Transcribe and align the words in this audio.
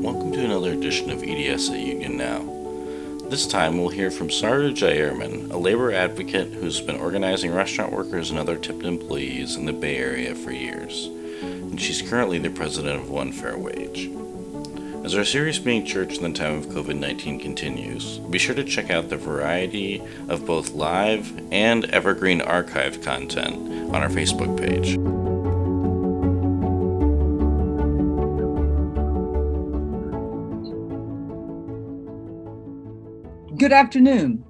Welcome 0.00 0.32
to 0.32 0.42
another 0.42 0.72
edition 0.72 1.10
of 1.10 1.22
EDS 1.22 1.68
at 1.68 1.78
Union 1.78 2.16
Now. 2.16 2.40
This 3.28 3.46
time 3.46 3.76
we'll 3.76 3.90
hear 3.90 4.10
from 4.10 4.30
Saru 4.30 4.72
Jayaraman, 4.72 5.52
a 5.52 5.58
labor 5.58 5.92
advocate 5.92 6.54
who's 6.54 6.80
been 6.80 6.96
organizing 6.96 7.52
restaurant 7.52 7.92
workers 7.92 8.30
and 8.30 8.38
other 8.38 8.56
tipped 8.56 8.84
employees 8.84 9.56
in 9.56 9.66
the 9.66 9.74
Bay 9.74 9.98
Area 9.98 10.34
for 10.34 10.52
years. 10.52 11.08
And 11.42 11.78
she's 11.78 12.00
currently 12.00 12.38
the 12.38 12.48
president 12.48 12.98
of 12.98 13.10
One 13.10 13.30
Fair 13.30 13.58
Wage. 13.58 14.10
As 15.04 15.14
our 15.14 15.24
series 15.24 15.58
Being 15.58 15.84
Church 15.84 16.16
in 16.16 16.22
the 16.22 16.38
Time 16.38 16.54
of 16.54 16.68
COVID 16.68 16.98
19 16.98 17.38
continues, 17.38 18.20
be 18.20 18.38
sure 18.38 18.54
to 18.54 18.64
check 18.64 18.88
out 18.88 19.10
the 19.10 19.18
variety 19.18 20.02
of 20.30 20.46
both 20.46 20.72
live 20.72 21.38
and 21.52 21.84
evergreen 21.90 22.40
archive 22.40 23.02
content 23.02 23.94
on 23.94 23.96
our 23.96 24.08
Facebook 24.08 24.58
page. 24.58 25.19
Good 33.70 33.76
afternoon, 33.76 34.44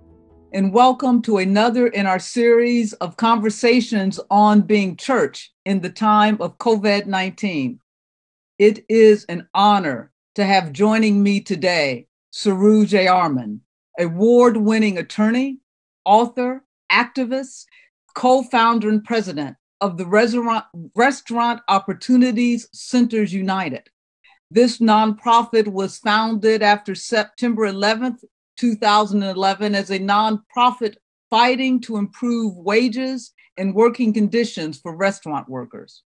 and 0.54 0.72
welcome 0.72 1.20
to 1.22 1.36
another 1.36 1.88
in 1.88 2.06
our 2.06 2.18
series 2.18 2.94
of 2.94 3.18
conversations 3.18 4.18
on 4.30 4.62
being 4.62 4.96
church 4.96 5.52
in 5.66 5.82
the 5.82 5.90
time 5.90 6.38
of 6.40 6.56
COVID 6.56 7.04
19. 7.04 7.78
It 8.58 8.82
is 8.88 9.26
an 9.26 9.46
honor 9.54 10.10
to 10.36 10.46
have 10.46 10.72
joining 10.72 11.22
me 11.22 11.42
today 11.42 12.06
Saru 12.30 12.86
Jayaraman, 12.86 13.60
award 13.98 14.56
winning 14.56 14.96
attorney, 14.96 15.58
author, 16.06 16.64
activist, 16.90 17.66
co 18.14 18.42
founder, 18.42 18.88
and 18.88 19.04
president 19.04 19.54
of 19.82 19.98
the 19.98 20.06
Restaurant, 20.06 20.64
Restaurant 20.96 21.60
Opportunities 21.68 22.70
Centers 22.72 23.34
United. 23.34 23.90
This 24.50 24.78
nonprofit 24.78 25.68
was 25.68 25.98
founded 25.98 26.62
after 26.62 26.94
September 26.94 27.70
11th, 27.70 28.24
2011 28.60 29.74
as 29.74 29.88
a 29.88 29.98
nonprofit 29.98 30.96
fighting 31.30 31.80
to 31.80 31.96
improve 31.96 32.54
wages 32.56 33.32
and 33.56 33.74
working 33.74 34.12
conditions 34.12 34.78
for 34.78 34.94
restaurant 34.94 35.48
workers. 35.48 36.02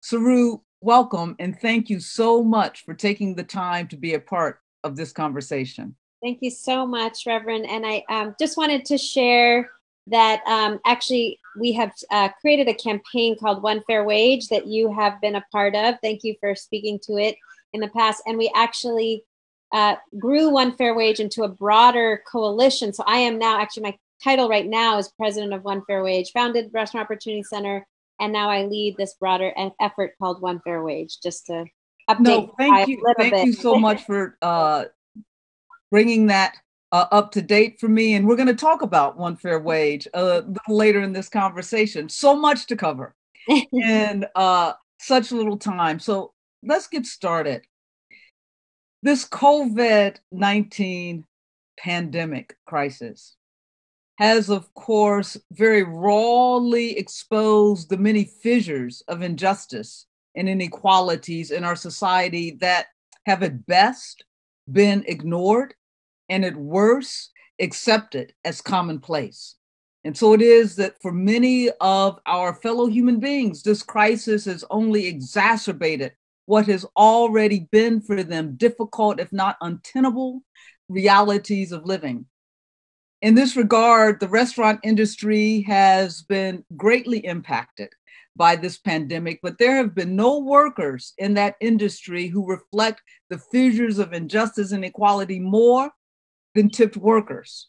Saru, 0.00 0.60
welcome 0.80 1.36
and 1.38 1.60
thank 1.60 1.90
you 1.90 2.00
so 2.00 2.42
much 2.42 2.82
for 2.86 2.94
taking 2.94 3.34
the 3.34 3.44
time 3.44 3.86
to 3.88 3.96
be 3.98 4.14
a 4.14 4.20
part 4.20 4.60
of 4.84 4.96
this 4.96 5.12
conversation. 5.12 5.94
Thank 6.22 6.38
you 6.40 6.50
so 6.50 6.86
much, 6.86 7.26
Reverend. 7.26 7.66
And 7.66 7.84
I 7.84 8.02
um, 8.08 8.34
just 8.40 8.56
wanted 8.56 8.86
to 8.86 8.96
share 8.96 9.70
that 10.06 10.40
um, 10.46 10.80
actually 10.86 11.38
we 11.60 11.72
have 11.72 11.92
uh, 12.10 12.30
created 12.40 12.68
a 12.68 12.74
campaign 12.74 13.36
called 13.38 13.62
One 13.62 13.82
Fair 13.86 14.04
Wage 14.04 14.48
that 14.48 14.66
you 14.66 14.90
have 14.94 15.20
been 15.20 15.36
a 15.36 15.44
part 15.52 15.76
of. 15.76 15.96
Thank 16.00 16.24
you 16.24 16.36
for 16.40 16.54
speaking 16.54 16.98
to 17.02 17.18
it 17.18 17.36
in 17.74 17.82
the 17.82 17.88
past. 17.88 18.22
And 18.24 18.38
we 18.38 18.50
actually 18.56 19.24
uh, 19.72 19.96
grew 20.18 20.50
One 20.50 20.76
Fair 20.76 20.94
Wage 20.94 21.20
into 21.20 21.42
a 21.42 21.48
broader 21.48 22.22
coalition. 22.30 22.92
So 22.92 23.02
I 23.06 23.18
am 23.18 23.38
now 23.38 23.60
actually 23.60 23.84
my 23.84 23.98
title 24.22 24.48
right 24.48 24.66
now 24.66 24.98
is 24.98 25.12
president 25.16 25.52
of 25.52 25.64
One 25.64 25.82
Fair 25.86 26.02
Wage, 26.02 26.30
founded 26.32 26.70
Restaurant 26.72 27.04
Opportunity 27.04 27.42
Center, 27.42 27.86
and 28.20 28.32
now 28.32 28.48
I 28.48 28.64
lead 28.64 28.96
this 28.96 29.14
broader 29.14 29.52
effort 29.80 30.14
called 30.18 30.40
One 30.40 30.60
Fair 30.60 30.82
Wage. 30.82 31.20
Just 31.20 31.46
to 31.46 31.64
update. 32.08 32.20
No, 32.20 32.54
thank 32.58 32.88
you, 32.88 33.02
thank 33.18 33.34
bit. 33.34 33.46
you 33.46 33.52
so 33.52 33.76
much 33.76 34.04
for 34.04 34.38
uh, 34.42 34.84
bringing 35.90 36.26
that 36.26 36.56
uh, 36.92 37.06
up 37.10 37.32
to 37.32 37.42
date 37.42 37.78
for 37.80 37.88
me. 37.88 38.14
And 38.14 38.26
we're 38.26 38.36
going 38.36 38.46
to 38.46 38.54
talk 38.54 38.82
about 38.82 39.18
One 39.18 39.36
Fair 39.36 39.60
Wage 39.60 40.08
a 40.14 40.24
little 40.24 40.54
later 40.68 41.00
in 41.00 41.12
this 41.12 41.28
conversation. 41.28 42.08
So 42.08 42.36
much 42.36 42.66
to 42.66 42.76
cover 42.76 43.14
in 43.72 44.24
uh, 44.34 44.72
such 44.98 45.32
little 45.32 45.58
time. 45.58 45.98
So 45.98 46.32
let's 46.62 46.86
get 46.86 47.06
started. 47.06 47.62
This 49.02 49.28
COVID 49.28 50.16
19 50.32 51.24
pandemic 51.78 52.56
crisis 52.66 53.36
has, 54.18 54.48
of 54.48 54.72
course, 54.74 55.36
very 55.52 55.82
rawly 55.82 56.96
exposed 56.96 57.90
the 57.90 57.98
many 57.98 58.24
fissures 58.24 59.02
of 59.08 59.20
injustice 59.20 60.06
and 60.34 60.48
inequalities 60.48 61.50
in 61.50 61.64
our 61.64 61.76
society 61.76 62.56
that 62.60 62.86
have 63.26 63.42
at 63.42 63.66
best 63.66 64.24
been 64.70 65.04
ignored 65.06 65.74
and 66.28 66.44
at 66.44 66.56
worst 66.56 67.32
accepted 67.60 68.32
as 68.44 68.60
commonplace. 68.60 69.56
And 70.04 70.16
so 70.16 70.32
it 70.32 70.40
is 70.40 70.76
that 70.76 71.00
for 71.02 71.12
many 71.12 71.68
of 71.80 72.18
our 72.26 72.54
fellow 72.54 72.86
human 72.86 73.18
beings, 73.20 73.62
this 73.62 73.82
crisis 73.82 74.44
has 74.44 74.64
only 74.70 75.06
exacerbated 75.06 76.12
what 76.46 76.66
has 76.66 76.86
already 76.96 77.68
been 77.70 78.00
for 78.00 78.22
them 78.22 78.56
difficult, 78.56 79.20
if 79.20 79.32
not 79.32 79.56
untenable, 79.60 80.42
realities 80.88 81.72
of 81.72 81.84
living. 81.84 82.26
In 83.22 83.34
this 83.34 83.56
regard, 83.56 84.20
the 84.20 84.28
restaurant 84.28 84.80
industry 84.82 85.62
has 85.62 86.22
been 86.22 86.64
greatly 86.76 87.18
impacted 87.24 87.90
by 88.36 88.54
this 88.54 88.78
pandemic, 88.78 89.40
but 89.42 89.58
there 89.58 89.76
have 89.76 89.94
been 89.94 90.14
no 90.14 90.38
workers 90.38 91.14
in 91.18 91.34
that 91.34 91.56
industry 91.60 92.28
who 92.28 92.46
reflect 92.46 93.02
the 93.30 93.38
fissures 93.38 93.98
of 93.98 94.12
injustice 94.12 94.72
and 94.72 94.84
inequality 94.84 95.40
more 95.40 95.90
than 96.54 96.68
tipped 96.68 96.96
workers. 96.96 97.68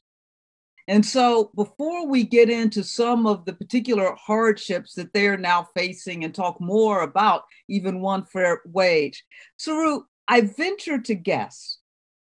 And 0.90 1.06
so, 1.06 1.52
before 1.54 2.08
we 2.08 2.24
get 2.24 2.50
into 2.50 2.82
some 2.82 3.28
of 3.28 3.44
the 3.44 3.54
particular 3.54 4.16
hardships 4.16 4.94
that 4.94 5.14
they 5.14 5.28
are 5.28 5.38
now 5.38 5.68
facing 5.76 6.24
and 6.24 6.34
talk 6.34 6.62
more 6.62 7.02
about 7.02 7.44
even 7.68 8.00
one 8.00 8.24
fair 8.26 8.62
wage, 8.66 9.26
Saru, 9.58 10.04
I 10.30 10.42
venture 10.42 11.00
to 11.00 11.16
guess 11.16 11.80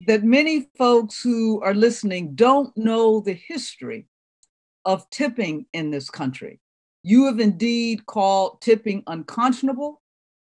that 0.07 0.23
many 0.23 0.69
folks 0.77 1.21
who 1.21 1.61
are 1.61 1.73
listening 1.73 2.35
don't 2.35 2.75
know 2.75 3.21
the 3.21 3.33
history 3.33 4.07
of 4.83 5.09
tipping 5.11 5.65
in 5.73 5.91
this 5.91 6.09
country. 6.09 6.59
You 7.03 7.25
have 7.27 7.39
indeed 7.39 8.05
called 8.05 8.61
tipping 8.61 9.03
unconscionable 9.07 10.01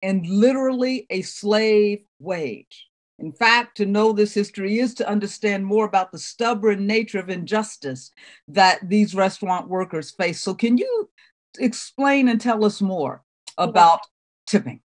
and 0.01 0.25
literally 0.25 1.05
a 1.09 1.21
slave 1.21 1.99
wage. 2.19 2.87
In 3.23 3.31
fact, 3.31 3.77
to 3.77 3.85
know 3.85 4.11
this 4.11 4.33
history 4.33 4.79
is 4.79 4.93
to 4.95 5.07
understand 5.07 5.65
more 5.65 5.85
about 5.85 6.11
the 6.11 6.19
stubborn 6.19 6.85
nature 6.85 7.19
of 7.19 7.29
injustice 7.29 8.11
that 8.49 8.79
these 8.89 9.15
restaurant 9.15 9.69
workers 9.69 10.11
face. 10.11 10.41
So, 10.41 10.53
can 10.53 10.77
you 10.77 11.09
explain 11.57 12.27
and 12.27 12.41
tell 12.41 12.65
us 12.65 12.81
more 12.81 13.23
about 13.57 14.01
tipping? 14.45 14.81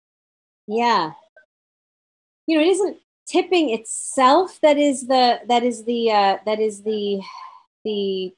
Yeah. 0.68 1.12
You 2.46 2.58
know, 2.58 2.64
it 2.66 2.72
isn't 2.72 2.98
tipping 3.26 3.70
itself 3.70 4.60
that 4.62 4.78
is 4.78 5.08
the 5.08 5.40
that 5.48 5.64
is 5.64 5.86
the 5.86 6.12
uh, 6.12 6.38
that 6.46 6.60
is 6.60 6.84
the 6.84 7.22
the 7.86 8.34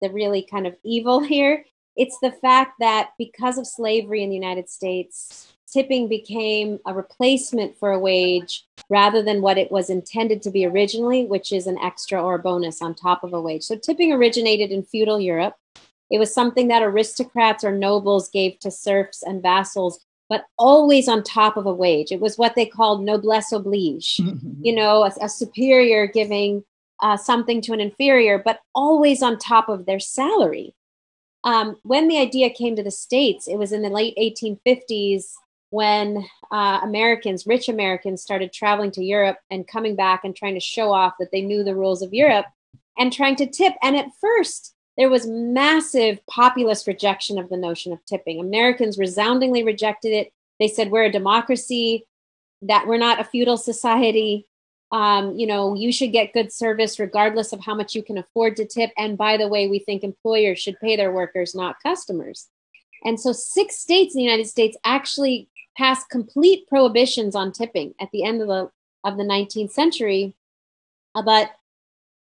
the 0.00 0.08
really 0.08 0.48
kind 0.50 0.66
of 0.66 0.76
evil 0.82 1.20
here. 1.34 1.66
It's 1.94 2.16
the 2.22 2.32
fact 2.32 2.76
that 2.80 3.10
because 3.18 3.58
of 3.58 3.66
slavery 3.66 4.22
in 4.22 4.30
the 4.30 4.34
United 4.34 4.70
States, 4.70 5.51
tipping 5.72 6.08
became 6.08 6.78
a 6.86 6.92
replacement 6.92 7.76
for 7.78 7.92
a 7.92 7.98
wage 7.98 8.64
rather 8.90 9.22
than 9.22 9.40
what 9.40 9.58
it 9.58 9.72
was 9.72 9.88
intended 9.88 10.42
to 10.42 10.50
be 10.50 10.66
originally, 10.66 11.24
which 11.24 11.52
is 11.52 11.66
an 11.66 11.78
extra 11.78 12.22
or 12.22 12.34
a 12.34 12.38
bonus 12.38 12.82
on 12.82 12.94
top 12.94 13.24
of 13.24 13.32
a 13.32 13.40
wage. 13.40 13.62
So 13.62 13.76
tipping 13.76 14.12
originated 14.12 14.70
in 14.70 14.82
feudal 14.82 15.18
Europe. 15.18 15.54
It 16.10 16.18
was 16.18 16.34
something 16.34 16.68
that 16.68 16.82
aristocrats 16.82 17.64
or 17.64 17.72
nobles 17.72 18.28
gave 18.28 18.58
to 18.60 18.70
serfs 18.70 19.22
and 19.22 19.40
vassals, 19.40 19.98
but 20.28 20.44
always 20.58 21.08
on 21.08 21.22
top 21.22 21.56
of 21.56 21.64
a 21.64 21.72
wage. 21.72 22.12
It 22.12 22.20
was 22.20 22.36
what 22.36 22.54
they 22.54 22.66
called 22.66 23.02
noblesse 23.02 23.50
oblige, 23.50 24.20
you 24.60 24.74
know, 24.74 25.04
a, 25.04 25.12
a 25.22 25.28
superior 25.28 26.06
giving 26.06 26.64
uh, 27.00 27.16
something 27.16 27.62
to 27.62 27.72
an 27.72 27.80
inferior, 27.80 28.38
but 28.38 28.60
always 28.74 29.22
on 29.22 29.38
top 29.38 29.70
of 29.70 29.86
their 29.86 30.00
salary. 30.00 30.74
Um, 31.44 31.76
when 31.82 32.08
the 32.08 32.18
idea 32.18 32.50
came 32.50 32.76
to 32.76 32.82
the 32.82 32.90
States, 32.90 33.48
it 33.48 33.56
was 33.56 33.72
in 33.72 33.82
the 33.82 33.88
late 33.88 34.14
1850s 34.16 35.32
when 35.72 36.22
uh, 36.50 36.80
Americans, 36.82 37.46
rich 37.46 37.70
Americans, 37.70 38.20
started 38.22 38.52
traveling 38.52 38.90
to 38.90 39.02
Europe 39.02 39.38
and 39.50 39.66
coming 39.66 39.96
back 39.96 40.22
and 40.22 40.36
trying 40.36 40.52
to 40.52 40.60
show 40.60 40.92
off 40.92 41.14
that 41.18 41.30
they 41.32 41.40
knew 41.40 41.64
the 41.64 41.74
rules 41.74 42.02
of 42.02 42.12
Europe 42.12 42.44
and 42.98 43.10
trying 43.10 43.36
to 43.36 43.46
tip. 43.46 43.72
And 43.82 43.96
at 43.96 44.10
first, 44.20 44.74
there 44.98 45.08
was 45.08 45.26
massive 45.26 46.20
populist 46.26 46.86
rejection 46.86 47.38
of 47.38 47.48
the 47.48 47.56
notion 47.56 47.90
of 47.90 48.04
tipping. 48.04 48.38
Americans 48.38 48.98
resoundingly 48.98 49.64
rejected 49.64 50.12
it. 50.12 50.30
They 50.60 50.68
said, 50.68 50.90
We're 50.90 51.04
a 51.04 51.10
democracy, 51.10 52.06
that 52.60 52.86
we're 52.86 52.98
not 52.98 53.18
a 53.18 53.24
feudal 53.24 53.56
society. 53.56 54.46
Um, 54.92 55.34
you 55.38 55.46
know, 55.46 55.74
you 55.74 55.90
should 55.90 56.12
get 56.12 56.34
good 56.34 56.52
service 56.52 56.98
regardless 56.98 57.54
of 57.54 57.64
how 57.64 57.74
much 57.74 57.94
you 57.94 58.02
can 58.02 58.18
afford 58.18 58.56
to 58.56 58.66
tip. 58.66 58.90
And 58.98 59.16
by 59.16 59.38
the 59.38 59.48
way, 59.48 59.68
we 59.68 59.78
think 59.78 60.04
employers 60.04 60.58
should 60.58 60.78
pay 60.80 60.96
their 60.96 61.12
workers, 61.12 61.54
not 61.54 61.76
customers. 61.82 62.48
And 63.04 63.18
so, 63.18 63.32
six 63.32 63.78
states 63.78 64.14
in 64.14 64.18
the 64.18 64.24
United 64.24 64.46
States 64.46 64.76
actually 64.84 65.48
passed 65.76 66.08
complete 66.10 66.66
prohibitions 66.68 67.34
on 67.34 67.52
tipping 67.52 67.94
at 68.00 68.10
the 68.12 68.24
end 68.24 68.42
of 68.42 68.48
the 68.48 68.70
of 69.04 69.16
the 69.16 69.24
19th 69.24 69.70
century. 69.70 70.34
Uh, 71.14 71.22
but 71.22 71.50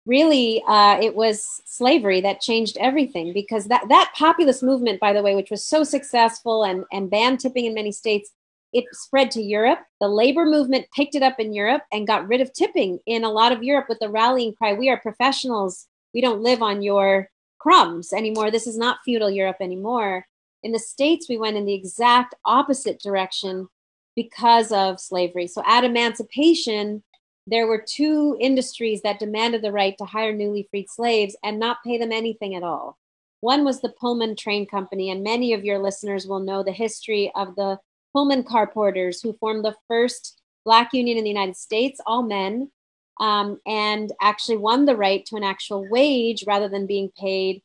really, 0.06 0.64
uh, 0.68 1.00
it 1.02 1.16
was 1.16 1.62
slavery 1.66 2.22
that 2.22 2.42
changed 2.42 2.78
everything 2.80 3.34
because 3.34 3.66
that 3.66 3.88
that 3.90 4.14
populist 4.16 4.64
movement, 4.64 5.00
by 5.00 5.14
the 5.14 5.22
way, 5.22 5.36
which 5.36 5.52
was 5.52 5.64
so 5.64 5.84
successful 5.84 6.64
and 6.64 6.86
and 6.92 7.10
banned 7.10 7.40
tipping 7.40 7.66
in 7.66 7.74
many 7.74 7.92
states, 7.92 8.32
it 8.74 8.86
spread 8.92 9.32
to 9.32 9.42
Europe. 9.42 9.80
The 10.00 10.08
labor 10.08 10.46
movement 10.46 10.88
picked 10.96 11.16
it 11.16 11.24
up 11.24 11.40
in 11.40 11.54
Europe 11.54 11.84
and 11.92 12.08
got 12.08 12.28
rid 12.28 12.42
of 12.42 12.54
tipping 12.54 13.00
in 13.06 13.24
a 13.24 13.32
lot 13.32 13.52
of 13.52 13.64
Europe 13.64 13.88
with 13.90 14.00
the 14.00 14.10
rallying 14.10 14.54
cry 14.54 14.74
We 14.74 14.90
are 14.90 15.00
professionals. 15.00 15.88
We 16.14 16.22
don't 16.22 16.42
live 16.42 16.62
on 16.62 16.82
your 16.82 17.30
crumbs 17.60 18.14
anymore. 18.14 18.52
This 18.52 18.68
is 18.68 18.78
not 18.78 19.00
feudal 19.04 19.30
Europe 19.30 19.58
anymore. 19.62 20.26
In 20.64 20.72
the 20.72 20.80
States, 20.80 21.28
we 21.30 21.38
went 21.38 21.58
in 21.58 21.66
the 21.66 21.74
exact 21.74 22.36
opposite 22.46 23.00
direction 23.00 23.68
because 24.16 24.72
of 24.72 25.00
slavery. 25.00 25.48
So 25.48 25.62
at 25.66 25.84
emancipation, 25.84 27.04
there 27.46 27.68
were 27.68 27.84
two 27.88 28.36
industries 28.40 29.02
that 29.04 29.20
demanded 29.20 29.62
the 29.62 29.72
right 29.72 29.98
to 29.98 30.06
hire 30.06 30.34
newly 30.34 30.68
freed 30.70 30.90
slaves 30.90 31.36
and 31.44 31.60
not 31.60 31.84
pay 31.86 31.98
them 31.98 32.12
anything 32.12 32.56
at 32.56 32.64
all. 32.64 32.98
One 33.40 33.64
was 33.64 33.80
the 33.80 33.90
Pullman 33.90 34.36
Train 34.36 34.66
Company, 34.66 35.12
and 35.12 35.24
many 35.24 35.54
of 35.54 35.64
your 35.64 35.80
listeners 35.80 36.28
will 36.28 36.40
know 36.40 36.64
the 36.64 36.72
history 36.72 37.32
of 37.36 37.56
the 37.56 37.80
Pullman 38.14 38.44
car 38.44 38.68
porters 38.68 39.22
who 39.22 39.34
formed 39.34 39.64
the 39.64 39.76
first 39.88 40.42
Black 40.66 40.92
union 40.92 41.18
in 41.18 41.24
the 41.24 41.30
United 41.30 41.56
States, 41.56 42.02
all 42.06 42.24
men, 42.24 42.72
um, 43.20 43.60
and 43.66 44.12
actually 44.22 44.58
won 44.58 44.86
the 44.86 44.96
right 44.96 45.26
to 45.28 45.36
an 45.36 45.44
actual 45.44 45.88
wage 45.90 46.44
rather 46.46 46.68
than 46.68 46.88
being 46.88 47.12
paid 47.18 47.62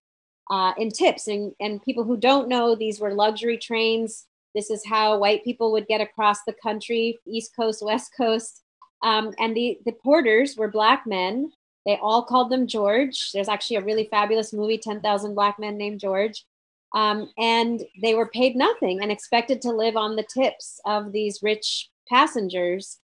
uh, 0.53 0.75
in 0.77 0.91
tips. 0.91 1.29
And, 1.29 1.55
and 1.61 1.83
people 1.83 2.05
who 2.05 2.19
don't 2.19 2.47
know, 2.47 2.75
these 2.75 3.01
were 3.01 3.15
luxury 3.15 3.57
trains. 3.57 4.27
This 4.55 4.71
is 4.71 4.85
how 4.87 5.17
white 5.17 5.43
people 5.45 5.73
would 5.73 5.87
get 5.87 6.03
across 6.03 6.45
the 6.45 6.53
country, 6.53 7.19
East 7.27 7.57
Coast, 7.57 7.83
West 7.83 8.13
Coast. 8.15 8.63
Um, 9.03 9.33
and 9.39 9.57
the, 9.57 9.79
the 9.87 9.93
porters 9.93 10.55
were 10.55 10.69
Black 10.69 11.07
men. 11.07 11.53
They 11.87 11.99
all 12.03 12.23
called 12.23 12.51
them 12.51 12.67
George. 12.67 13.31
There's 13.33 13.49
actually 13.49 13.77
a 13.77 13.85
really 13.85 14.09
fabulous 14.11 14.53
movie, 14.53 14.77
10,000 14.77 15.35
Black 15.35 15.59
Men 15.59 15.79
Named 15.79 15.99
George. 15.99 16.45
Um, 16.95 17.31
and 17.39 17.83
they 18.03 18.15
were 18.15 18.29
paid 18.29 18.55
nothing 18.55 19.01
and 19.01 19.11
expected 19.11 19.63
to 19.63 19.71
live 19.71 19.97
on 19.97 20.17
the 20.17 20.27
tips 20.35 20.79
of 20.85 21.13
these 21.13 21.43
rich 21.43 21.89
passengers 22.11 22.99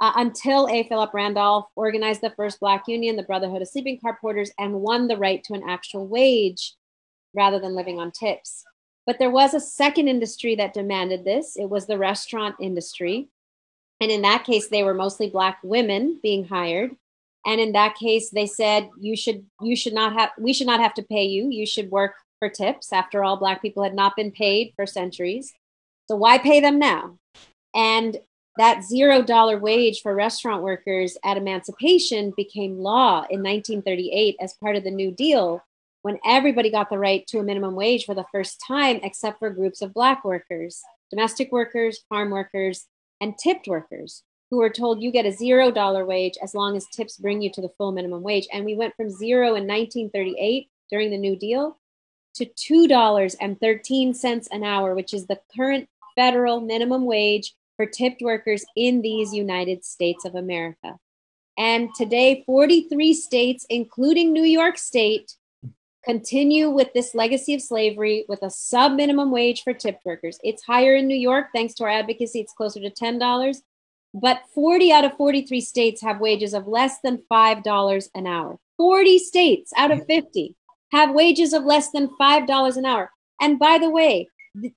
uh, 0.00 0.12
until 0.16 0.68
A. 0.68 0.82
Philip 0.88 1.14
Randolph 1.14 1.66
organized 1.76 2.22
the 2.22 2.30
first 2.30 2.58
Black 2.58 2.88
Union, 2.88 3.14
the 3.14 3.22
Brotherhood 3.22 3.62
of 3.62 3.68
Sleeping 3.68 4.00
Car 4.00 4.18
Porters, 4.20 4.50
and 4.58 4.74
won 4.74 5.06
the 5.06 5.16
right 5.16 5.44
to 5.44 5.54
an 5.54 5.62
actual 5.68 6.08
wage 6.08 6.74
rather 7.38 7.60
than 7.60 7.76
living 7.76 7.98
on 7.98 8.10
tips. 8.10 8.64
But 9.06 9.18
there 9.18 9.30
was 9.30 9.54
a 9.54 9.60
second 9.60 10.08
industry 10.08 10.56
that 10.56 10.74
demanded 10.74 11.24
this 11.24 11.56
it 11.56 11.70
was 11.70 11.86
the 11.86 11.96
restaurant 11.96 12.56
industry. 12.60 13.28
And 14.00 14.10
in 14.10 14.22
that 14.22 14.44
case, 14.44 14.68
they 14.68 14.82
were 14.82 14.92
mostly 14.92 15.30
Black 15.30 15.58
women 15.62 16.20
being 16.22 16.44
hired. 16.44 16.90
And 17.46 17.60
in 17.60 17.72
that 17.72 17.94
case, 17.94 18.30
they 18.30 18.46
said, 18.46 18.90
you 19.00 19.16
should, 19.16 19.46
you 19.62 19.74
should 19.76 19.94
not 19.94 20.12
have, 20.12 20.30
we 20.38 20.52
should 20.52 20.66
not 20.66 20.80
have 20.80 20.94
to 20.94 21.02
pay 21.02 21.24
you. 21.24 21.48
You 21.50 21.64
should 21.64 21.90
work 21.90 22.14
for 22.38 22.48
tips. 22.48 22.92
After 22.92 23.24
all, 23.24 23.38
Black 23.38 23.62
people 23.62 23.82
had 23.82 23.94
not 23.94 24.14
been 24.16 24.30
paid 24.30 24.72
for 24.76 24.86
centuries. 24.86 25.54
So 26.08 26.16
why 26.16 26.38
pay 26.38 26.60
them 26.60 26.78
now? 26.78 27.16
And 27.74 28.18
that 28.58 28.84
zero 28.84 29.22
dollar 29.22 29.58
wage 29.58 30.02
for 30.02 30.14
restaurant 30.14 30.62
workers 30.62 31.16
at 31.24 31.36
emancipation 31.36 32.32
became 32.36 32.80
law 32.80 33.24
in 33.30 33.42
1938 33.42 34.36
as 34.40 34.54
part 34.54 34.76
of 34.76 34.84
the 34.84 34.90
New 34.90 35.12
Deal 35.12 35.62
when 36.08 36.18
everybody 36.24 36.70
got 36.70 36.88
the 36.88 36.98
right 36.98 37.26
to 37.26 37.38
a 37.38 37.42
minimum 37.42 37.74
wage 37.74 38.06
for 38.06 38.14
the 38.14 38.24
first 38.32 38.64
time, 38.66 38.98
except 39.02 39.38
for 39.38 39.50
groups 39.50 39.82
of 39.82 39.92
Black 39.92 40.24
workers, 40.24 40.80
domestic 41.10 41.52
workers, 41.52 42.02
farm 42.08 42.30
workers, 42.30 42.86
and 43.20 43.36
tipped 43.36 43.68
workers 43.68 44.22
who 44.50 44.56
were 44.56 44.70
told 44.70 45.02
you 45.02 45.12
get 45.12 45.26
a 45.26 45.30
zero 45.30 45.70
dollar 45.70 46.06
wage 46.06 46.38
as 46.42 46.54
long 46.54 46.78
as 46.78 46.86
tips 46.86 47.18
bring 47.18 47.42
you 47.42 47.52
to 47.52 47.60
the 47.60 47.68
full 47.76 47.92
minimum 47.92 48.22
wage. 48.22 48.48
And 48.50 48.64
we 48.64 48.74
went 48.74 48.96
from 48.96 49.10
zero 49.10 49.48
in 49.48 49.66
1938 49.66 50.70
during 50.90 51.10
the 51.10 51.18
New 51.18 51.36
Deal 51.36 51.76
to 52.36 52.46
$2.13 52.46 54.48
an 54.50 54.64
hour, 54.64 54.94
which 54.94 55.12
is 55.12 55.26
the 55.26 55.40
current 55.54 55.90
federal 56.16 56.62
minimum 56.62 57.04
wage 57.04 57.54
for 57.76 57.84
tipped 57.84 58.22
workers 58.22 58.64
in 58.74 59.02
these 59.02 59.34
United 59.34 59.84
States 59.84 60.24
of 60.24 60.36
America. 60.36 60.96
And 61.58 61.90
today, 61.94 62.44
43 62.46 63.12
states, 63.12 63.66
including 63.68 64.32
New 64.32 64.44
York 64.44 64.78
State, 64.78 65.34
continue 66.04 66.70
with 66.70 66.92
this 66.92 67.14
legacy 67.14 67.54
of 67.54 67.62
slavery 67.62 68.24
with 68.28 68.42
a 68.42 68.50
sub 68.50 68.92
minimum 68.92 69.30
wage 69.30 69.62
for 69.62 69.72
tipped 69.72 70.04
workers. 70.04 70.38
It's 70.42 70.62
higher 70.62 70.94
in 70.94 71.08
New 71.08 71.16
York, 71.16 71.46
thanks 71.54 71.74
to 71.74 71.84
our 71.84 71.90
advocacy, 71.90 72.40
it's 72.40 72.52
closer 72.52 72.80
to 72.80 72.90
$10. 72.90 73.56
But 74.14 74.42
40 74.54 74.92
out 74.92 75.04
of 75.04 75.16
43 75.16 75.60
states 75.60 76.00
have 76.02 76.20
wages 76.20 76.54
of 76.54 76.66
less 76.66 77.00
than 77.02 77.22
$5 77.30 78.08
an 78.14 78.26
hour. 78.26 78.58
40 78.76 79.18
states 79.18 79.72
out 79.76 79.90
of 79.90 80.06
50 80.06 80.54
have 80.92 81.14
wages 81.14 81.52
of 81.52 81.64
less 81.64 81.90
than 81.90 82.08
$5 82.20 82.76
an 82.76 82.84
hour. 82.86 83.10
And 83.40 83.58
by 83.58 83.78
the 83.78 83.90
way, 83.90 84.28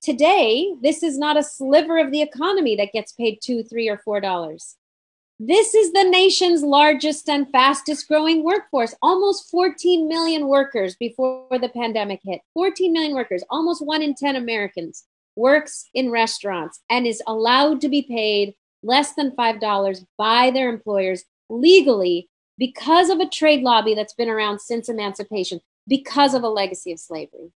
today, 0.02 0.74
this 0.82 1.02
is 1.02 1.18
not 1.18 1.36
a 1.36 1.42
sliver 1.42 1.98
of 1.98 2.10
the 2.10 2.22
economy 2.22 2.76
that 2.76 2.92
gets 2.92 3.12
paid 3.12 3.38
two, 3.42 3.62
three, 3.64 3.88
or 3.88 3.98
four 3.98 4.20
dollars. 4.20 4.76
This 5.44 5.74
is 5.74 5.92
the 5.92 6.04
nation's 6.04 6.62
largest 6.62 7.28
and 7.28 7.50
fastest 7.50 8.06
growing 8.06 8.44
workforce. 8.44 8.94
Almost 9.02 9.50
14 9.50 10.06
million 10.06 10.46
workers 10.46 10.94
before 10.94 11.58
the 11.58 11.68
pandemic 11.68 12.20
hit. 12.22 12.42
14 12.54 12.92
million 12.92 13.12
workers, 13.12 13.42
almost 13.50 13.84
one 13.84 14.02
in 14.02 14.14
10 14.14 14.36
Americans 14.36 15.04
works 15.34 15.88
in 15.94 16.12
restaurants 16.12 16.78
and 16.88 17.08
is 17.08 17.20
allowed 17.26 17.80
to 17.80 17.88
be 17.88 18.02
paid 18.02 18.54
less 18.84 19.14
than 19.14 19.32
$5 19.32 20.06
by 20.16 20.52
their 20.52 20.68
employers 20.68 21.24
legally 21.50 22.28
because 22.56 23.10
of 23.10 23.18
a 23.18 23.28
trade 23.28 23.62
lobby 23.62 23.96
that's 23.96 24.14
been 24.14 24.28
around 24.28 24.60
since 24.60 24.88
emancipation 24.88 25.60
because 25.88 26.34
of 26.34 26.44
a 26.44 26.48
legacy 26.48 26.92
of 26.92 27.00
slavery. 27.00 27.50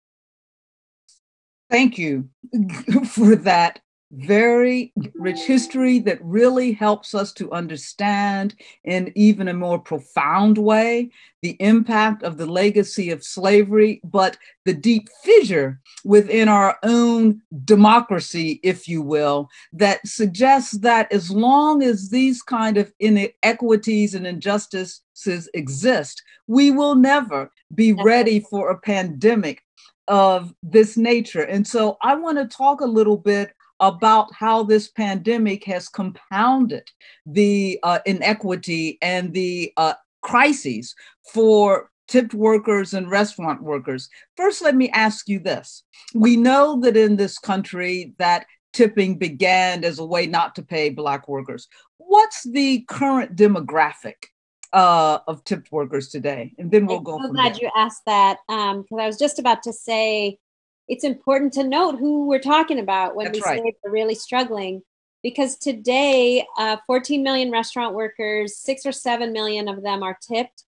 Thank 1.68 1.98
you 1.98 2.28
for 3.08 3.34
that 3.34 3.80
very 4.12 4.92
rich 5.14 5.40
history 5.40 5.98
that 5.98 6.22
really 6.22 6.72
helps 6.72 7.14
us 7.14 7.32
to 7.32 7.50
understand 7.50 8.54
in 8.84 9.10
even 9.14 9.48
a 9.48 9.54
more 9.54 9.78
profound 9.78 10.58
way 10.58 11.10
the 11.40 11.56
impact 11.60 12.22
of 12.22 12.36
the 12.36 12.46
legacy 12.46 13.10
of 13.10 13.24
slavery, 13.24 14.00
but 14.04 14.36
the 14.64 14.74
deep 14.74 15.08
fissure 15.24 15.80
within 16.04 16.48
our 16.48 16.78
own 16.82 17.40
democracy, 17.64 18.60
if 18.62 18.86
you 18.86 19.02
will, 19.02 19.48
that 19.72 20.06
suggests 20.06 20.78
that 20.78 21.10
as 21.10 21.30
long 21.30 21.82
as 21.82 22.10
these 22.10 22.42
kind 22.42 22.76
of 22.76 22.92
inequities 23.00 24.14
and 24.14 24.26
injustices 24.26 25.48
exist, 25.54 26.22
we 26.46 26.70
will 26.70 26.94
never 26.94 27.50
be 27.74 27.92
ready 27.92 28.40
for 28.40 28.70
a 28.70 28.78
pandemic 28.78 29.62
of 30.06 30.54
this 30.62 30.96
nature. 30.96 31.42
And 31.42 31.66
so 31.66 31.96
I 32.02 32.14
want 32.14 32.38
to 32.38 32.56
talk 32.56 32.80
a 32.80 32.86
little 32.86 33.16
bit 33.16 33.52
about 33.82 34.32
how 34.32 34.62
this 34.62 34.88
pandemic 34.88 35.64
has 35.64 35.88
compounded 35.88 36.88
the 37.26 37.78
uh, 37.82 37.98
inequity 38.06 38.96
and 39.02 39.34
the 39.34 39.72
uh, 39.76 39.94
crises 40.22 40.94
for 41.32 41.90
tipped 42.06 42.32
workers 42.32 42.94
and 42.94 43.10
restaurant 43.10 43.60
workers. 43.60 44.08
First, 44.36 44.62
let 44.62 44.76
me 44.76 44.88
ask 44.90 45.28
you 45.28 45.40
this. 45.40 45.82
We 46.14 46.36
know 46.36 46.80
that 46.82 46.96
in 46.96 47.16
this 47.16 47.38
country 47.38 48.14
that 48.18 48.46
tipping 48.72 49.18
began 49.18 49.82
as 49.82 49.98
a 49.98 50.04
way 50.04 50.26
not 50.26 50.54
to 50.54 50.62
pay 50.62 50.88
black 50.90 51.26
workers. 51.26 51.66
What's 51.98 52.44
the 52.44 52.84
current 52.88 53.34
demographic 53.34 54.26
uh, 54.72 55.18
of 55.26 55.42
tipped 55.42 55.72
workers 55.72 56.08
today? 56.08 56.52
And 56.56 56.70
then 56.70 56.86
we'll 56.86 57.00
go. 57.00 57.16
I'm 57.16 57.22
go. 57.22 57.26
So 57.26 57.32
glad 57.32 57.54
there. 57.54 57.62
you 57.62 57.70
asked 57.76 58.02
that 58.06 58.38
because 58.46 58.76
um, 58.92 59.00
I 59.00 59.06
was 59.08 59.18
just 59.18 59.40
about 59.40 59.64
to 59.64 59.72
say 59.72 60.38
it's 60.88 61.04
important 61.04 61.52
to 61.54 61.64
note 61.64 61.98
who 61.98 62.26
we're 62.26 62.38
talking 62.38 62.78
about 62.78 63.14
when 63.14 63.26
That's 63.26 63.38
we 63.38 63.42
right. 63.42 63.62
say 63.62 63.74
they're 63.82 63.92
really 63.92 64.14
struggling. 64.14 64.82
Because 65.22 65.56
today, 65.56 66.44
uh, 66.58 66.78
14 66.86 67.22
million 67.22 67.52
restaurant 67.52 67.94
workers, 67.94 68.56
six 68.56 68.84
or 68.84 68.90
seven 68.90 69.32
million 69.32 69.68
of 69.68 69.82
them 69.82 70.02
are 70.02 70.18
tipped. 70.20 70.64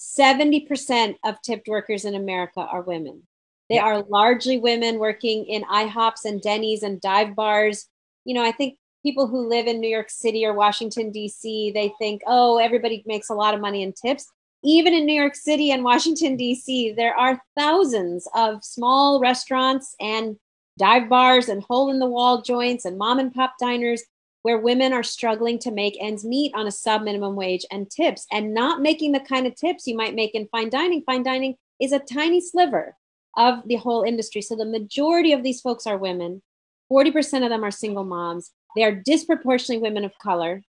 70% 0.00 1.16
of 1.24 1.42
tipped 1.42 1.66
workers 1.66 2.04
in 2.04 2.14
America 2.14 2.60
are 2.60 2.82
women. 2.82 3.24
They 3.68 3.78
are 3.78 4.02
largely 4.02 4.58
women 4.58 4.98
working 4.98 5.44
in 5.46 5.62
IHOPs 5.62 6.24
and 6.24 6.42
Denny's 6.42 6.82
and 6.82 7.00
dive 7.00 7.36
bars. 7.36 7.86
You 8.24 8.34
know, 8.34 8.44
I 8.44 8.50
think 8.50 8.76
people 9.02 9.28
who 9.28 9.48
live 9.48 9.66
in 9.66 9.80
New 9.80 9.88
York 9.88 10.10
City 10.10 10.44
or 10.44 10.54
Washington, 10.54 11.10
D.C., 11.10 11.70
they 11.72 11.92
think, 11.98 12.22
oh, 12.26 12.58
everybody 12.58 13.04
makes 13.06 13.30
a 13.30 13.34
lot 13.34 13.54
of 13.54 13.60
money 13.60 13.82
in 13.82 13.92
tips. 13.92 14.30
Even 14.62 14.92
in 14.92 15.06
New 15.06 15.18
York 15.18 15.34
City 15.34 15.70
and 15.70 15.84
Washington, 15.84 16.36
D.C., 16.36 16.92
there 16.92 17.14
are 17.14 17.40
thousands 17.56 18.28
of 18.34 18.62
small 18.64 19.20
restaurants 19.20 19.94
and 20.00 20.36
dive 20.78 21.08
bars 21.08 21.48
and 21.48 21.62
hole 21.62 21.90
in 21.90 21.98
the 21.98 22.08
wall 22.08 22.42
joints 22.42 22.84
and 22.84 22.98
mom 22.98 23.18
and 23.18 23.32
pop 23.32 23.54
diners 23.58 24.02
where 24.42 24.58
women 24.58 24.92
are 24.92 25.02
struggling 25.02 25.58
to 25.58 25.70
make 25.70 25.96
ends 26.00 26.24
meet 26.24 26.54
on 26.54 26.66
a 26.66 26.72
sub 26.72 27.02
minimum 27.02 27.36
wage 27.36 27.64
and 27.70 27.90
tips 27.90 28.26
and 28.32 28.54
not 28.54 28.80
making 28.80 29.12
the 29.12 29.20
kind 29.20 29.46
of 29.46 29.54
tips 29.54 29.86
you 29.86 29.96
might 29.96 30.14
make 30.14 30.34
in 30.34 30.48
fine 30.48 30.70
dining. 30.70 31.02
Fine 31.02 31.22
dining 31.22 31.56
is 31.80 31.92
a 31.92 31.98
tiny 31.98 32.40
sliver 32.40 32.96
of 33.36 33.66
the 33.66 33.76
whole 33.76 34.02
industry. 34.02 34.42
So 34.42 34.56
the 34.56 34.64
majority 34.64 35.32
of 35.32 35.42
these 35.42 35.60
folks 35.60 35.86
are 35.86 35.98
women. 35.98 36.42
40% 36.90 37.44
of 37.44 37.50
them 37.50 37.64
are 37.64 37.70
single 37.70 38.04
moms. 38.04 38.50
They 38.74 38.84
are 38.84 38.94
disproportionately 38.94 39.82
women 39.82 40.04
of 40.04 40.18
color. 40.18 40.62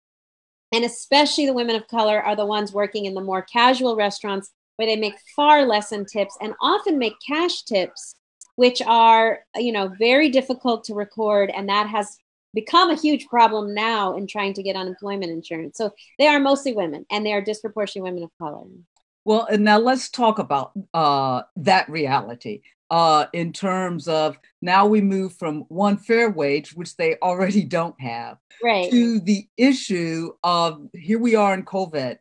And 0.71 0.85
especially 0.85 1.45
the 1.45 1.53
women 1.53 1.75
of 1.75 1.87
color 1.87 2.21
are 2.21 2.35
the 2.35 2.45
ones 2.45 2.71
working 2.71 3.05
in 3.05 3.13
the 3.13 3.21
more 3.21 3.41
casual 3.41 3.95
restaurants 3.95 4.51
where 4.75 4.87
they 4.87 4.95
make 4.95 5.15
far 5.35 5.65
less 5.65 5.91
in 5.91 6.05
tips 6.05 6.37
and 6.41 6.53
often 6.61 6.97
make 6.97 7.13
cash 7.27 7.63
tips, 7.63 8.15
which 8.55 8.81
are, 8.83 9.39
you 9.55 9.71
know, 9.71 9.89
very 9.99 10.29
difficult 10.29 10.83
to 10.85 10.93
record. 10.93 11.51
And 11.55 11.67
that 11.69 11.87
has 11.87 12.17
become 12.53 12.89
a 12.89 12.95
huge 12.95 13.27
problem 13.27 13.73
now 13.73 14.15
in 14.15 14.27
trying 14.27 14.53
to 14.53 14.63
get 14.63 14.75
unemployment 14.75 15.31
insurance. 15.31 15.77
So 15.77 15.91
they 16.17 16.27
are 16.27 16.39
mostly 16.39 16.73
women 16.73 17.05
and 17.11 17.25
they 17.25 17.33
are 17.33 17.41
disproportionately 17.41 18.09
women 18.09 18.23
of 18.23 18.31
color. 18.39 18.65
Well, 19.25 19.45
and 19.45 19.63
now 19.63 19.79
let's 19.79 20.09
talk 20.09 20.39
about 20.39 20.71
uh, 20.93 21.43
that 21.57 21.89
reality 21.89 22.61
uh, 22.89 23.25
in 23.33 23.53
terms 23.53 24.07
of 24.07 24.37
now 24.61 24.85
we 24.85 25.01
move 25.01 25.33
from 25.33 25.61
one 25.69 25.97
fair 25.97 26.29
wage, 26.29 26.73
which 26.73 26.95
they 26.97 27.15
already 27.21 27.63
don't 27.63 27.99
have, 27.99 28.37
right. 28.63 28.89
to 28.91 29.19
the 29.19 29.47
issue 29.57 30.31
of 30.43 30.87
here 30.93 31.19
we 31.19 31.35
are 31.35 31.53
in 31.53 31.63
COVID. 31.63 32.17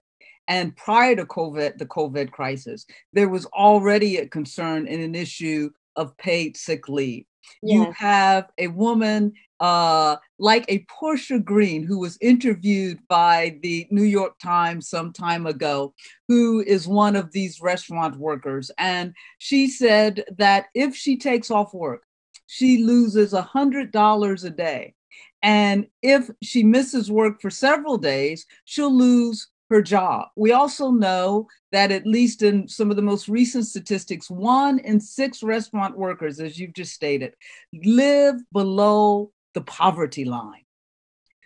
And 0.47 0.75
prior 0.77 1.15
to 1.15 1.27
COVID, 1.27 1.77
the 1.77 1.87
COVID 1.87 2.31
crisis, 2.31 2.87
there 3.13 3.29
was 3.29 3.45
already 3.47 4.17
a 4.17 4.27
concern 4.27 4.89
and 4.89 5.03
an 5.03 5.15
issue 5.15 5.71
of 5.99 6.17
paid 6.17 6.57
sick 6.57 6.89
leave. 6.89 7.27
Yes. 7.63 7.75
You 7.75 7.93
have 7.93 8.51
a 8.57 8.69
woman 8.69 9.35
uh, 9.61 10.17
like 10.39 10.65
a 10.69 10.87
Portia 10.89 11.39
Green, 11.41 11.83
who 11.83 11.99
was 11.99 12.17
interviewed 12.21 13.01
by 13.09 13.59
the 13.63 13.87
New 13.91 14.05
York 14.05 14.39
Times 14.39 14.89
some 14.89 15.13
time 15.13 15.47
ago, 15.47 15.95
who 16.29 16.61
is 16.61 16.87
one 16.87 17.17
of 17.17 17.33
these 17.33 17.61
restaurant 17.61 18.17
workers. 18.17 18.71
And 18.79 19.15
she 19.39 19.69
said 19.69 20.25
that 20.39 20.67
if 20.75 20.95
she 20.95 21.17
takes 21.17 21.51
off 21.51 21.75
work, 21.75 22.05
she 22.47 22.85
loses 22.85 23.33
$100 23.33 24.45
a 24.45 24.51
day. 24.51 24.95
And 25.43 25.87
if 26.03 26.31
she 26.43 26.63
misses 26.63 27.11
work 27.11 27.41
for 27.41 27.51
several 27.51 27.99
days, 27.99 28.47
she'll 28.65 28.97
lose 28.97 29.49
her 29.71 29.83
job. 29.83 30.29
We 30.37 30.53
also 30.53 30.91
know 30.91 31.49
that, 31.73 31.93
at 31.93 32.07
least 32.07 32.43
in 32.43 32.69
some 32.69 32.91
of 32.91 32.97
the 32.97 33.03
most 33.03 33.29
recent 33.29 33.67
statistics, 33.67 34.31
one 34.31 34.79
in 34.79 35.01
six 35.01 35.43
restaurant 35.43 35.97
workers, 35.97 36.41
as 36.41 36.59
you've 36.59 36.75
just 36.75 36.93
stated, 36.93 37.35
live 37.73 38.37
below 38.53 39.31
the 39.55 39.61
poverty 39.63 40.25
line. 40.25 40.65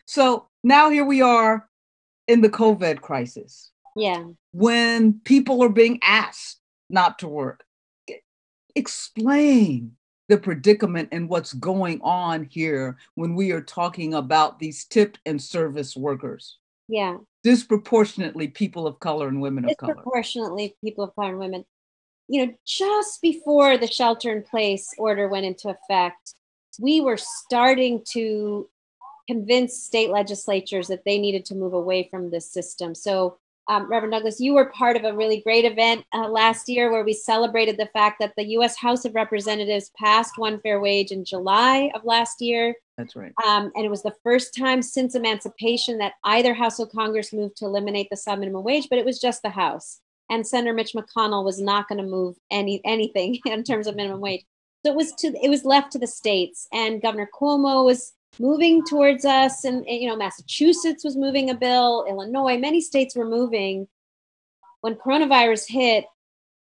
So 0.06 0.48
now 0.62 0.90
here 0.90 1.04
we 1.04 1.22
are 1.22 1.68
in 2.28 2.40
the 2.40 2.50
COVID 2.50 3.00
crisis. 3.00 3.72
Yeah. 3.96 4.24
When 4.52 5.20
people 5.24 5.62
are 5.62 5.68
being 5.68 5.98
asked 6.02 6.60
not 6.92 7.18
to 7.20 7.28
work. 7.28 7.64
Explain 8.76 9.96
the 10.28 10.38
predicament 10.38 11.08
and 11.10 11.28
what's 11.28 11.52
going 11.54 12.00
on 12.02 12.44
here 12.44 12.96
when 13.16 13.34
we 13.34 13.50
are 13.50 13.60
talking 13.60 14.14
about 14.14 14.58
these 14.58 14.84
tipped 14.84 15.18
and 15.26 15.42
service 15.42 15.96
workers. 15.96 16.58
Yeah. 16.88 17.16
Disproportionately 17.42 18.48
people 18.48 18.86
of 18.86 19.00
color 19.00 19.28
and 19.28 19.40
women 19.40 19.64
of 19.64 19.76
color. 19.76 19.94
Disproportionately 19.94 20.76
people 20.82 21.04
of 21.04 21.14
color 21.14 21.30
and 21.30 21.38
women. 21.38 21.64
You 22.28 22.46
know, 22.46 22.54
just 22.66 23.20
before 23.20 23.76
the 23.76 23.86
shelter 23.86 24.30
in 24.30 24.42
place 24.42 24.88
order 24.96 25.28
went 25.28 25.44
into 25.44 25.68
effect, 25.68 26.34
we 26.78 27.00
were 27.00 27.18
starting 27.18 28.02
to 28.12 28.68
convince 29.28 29.82
state 29.82 30.10
legislatures 30.10 30.88
that 30.88 31.04
they 31.04 31.18
needed 31.18 31.44
to 31.46 31.54
move 31.54 31.74
away 31.74 32.08
from 32.10 32.30
this 32.30 32.50
system. 32.50 32.94
So, 32.94 33.38
um, 33.68 33.88
Reverend 33.88 34.12
Douglas, 34.12 34.40
you 34.40 34.54
were 34.54 34.66
part 34.66 34.96
of 34.96 35.04
a 35.04 35.14
really 35.14 35.40
great 35.40 35.64
event 35.64 36.04
uh, 36.12 36.28
last 36.28 36.68
year 36.68 36.90
where 36.90 37.04
we 37.04 37.12
celebrated 37.12 37.76
the 37.76 37.88
fact 37.92 38.18
that 38.18 38.32
the 38.36 38.48
U.S. 38.50 38.76
House 38.76 39.04
of 39.04 39.14
Representatives 39.14 39.92
passed 39.96 40.36
one 40.36 40.60
fair 40.60 40.80
wage 40.80 41.12
in 41.12 41.24
July 41.24 41.90
of 41.94 42.04
last 42.04 42.40
year. 42.40 42.74
That's 43.02 43.16
right. 43.16 43.32
Um, 43.46 43.72
and 43.74 43.84
it 43.84 43.90
was 43.90 44.02
the 44.02 44.14
first 44.22 44.56
time 44.56 44.82
since 44.82 45.14
emancipation 45.14 45.98
that 45.98 46.14
either 46.24 46.54
House 46.54 46.78
of 46.78 46.90
Congress 46.90 47.32
moved 47.32 47.56
to 47.56 47.64
eliminate 47.64 48.08
the 48.10 48.16
sub 48.16 48.38
minimum 48.38 48.62
wage, 48.62 48.88
but 48.88 48.98
it 48.98 49.04
was 49.04 49.20
just 49.20 49.42
the 49.42 49.50
House. 49.50 50.00
And 50.30 50.46
Senator 50.46 50.72
Mitch 50.72 50.94
McConnell 50.94 51.44
was 51.44 51.60
not 51.60 51.88
going 51.88 52.00
to 52.00 52.08
move 52.08 52.36
any 52.50 52.80
anything 52.84 53.38
in 53.46 53.64
terms 53.64 53.86
of 53.86 53.96
minimum 53.96 54.20
wage. 54.20 54.44
So 54.84 54.92
it 54.92 54.96
was 54.96 55.12
to 55.16 55.28
it 55.42 55.48
was 55.48 55.64
left 55.64 55.92
to 55.92 55.98
the 55.98 56.06
states, 56.06 56.68
and 56.72 57.02
Governor 57.02 57.28
Cuomo 57.38 57.84
was 57.84 58.12
moving 58.38 58.84
towards 58.84 59.24
us, 59.24 59.64
and, 59.64 59.84
you 59.86 60.08
know 60.08 60.16
Massachusetts 60.16 61.04
was 61.04 61.16
moving 61.16 61.50
a 61.50 61.54
bill, 61.54 62.06
Illinois, 62.08 62.58
many 62.58 62.80
states 62.80 63.14
were 63.14 63.28
moving. 63.28 63.88
When 64.80 64.96
coronavirus 64.96 65.68
hit, 65.68 66.06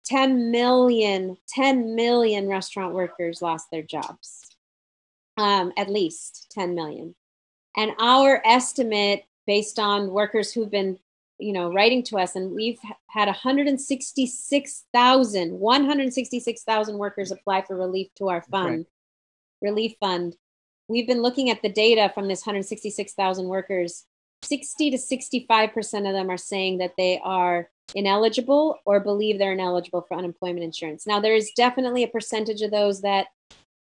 10 0.05 0.49
million, 0.49 1.37
10 1.49 1.95
million 1.95 2.47
restaurant 2.47 2.93
workers 2.93 3.41
lost 3.41 3.67
their 3.71 3.83
jobs. 3.83 4.56
Um, 5.37 5.71
at 5.77 5.89
least 5.89 6.47
10 6.51 6.75
million. 6.75 7.15
And 7.75 7.91
our 7.99 8.41
estimate, 8.45 9.25
based 9.45 9.79
on 9.79 10.11
workers 10.11 10.51
who've 10.51 10.71
been 10.71 10.99
you 11.39 11.53
know 11.53 11.71
writing 11.71 12.01
to 12.01 12.17
us 12.17 12.35
and 12.35 12.51
we've 12.51 12.79
had 13.11 13.27
166,000 13.27 15.59
166,000 15.59 16.97
workers 16.97 17.31
apply 17.31 17.61
for 17.61 17.75
relief 17.75 18.07
to 18.15 18.29
our 18.29 18.41
fund 18.41 18.87
relief 19.61 19.95
fund. 19.99 20.35
We've 20.87 21.07
been 21.07 21.21
looking 21.21 21.49
at 21.49 21.61
the 21.61 21.69
data 21.69 22.11
from 22.13 22.27
this 22.27 22.45
166,000 22.45 23.47
workers. 23.47 24.05
60 24.43 24.91
to 24.91 24.97
65% 24.97 26.07
of 26.07 26.13
them 26.13 26.29
are 26.29 26.37
saying 26.37 26.77
that 26.77 26.93
they 26.97 27.19
are 27.23 27.69
ineligible 27.95 28.77
or 28.85 28.99
believe 28.99 29.39
they're 29.39 29.53
ineligible 29.53 30.01
for 30.01 30.17
unemployment 30.17 30.63
insurance. 30.63 31.07
Now 31.07 31.19
there 31.19 31.35
is 31.35 31.51
definitely 31.55 32.03
a 32.03 32.07
percentage 32.07 32.61
of 32.61 32.71
those 32.71 33.01
that 33.01 33.27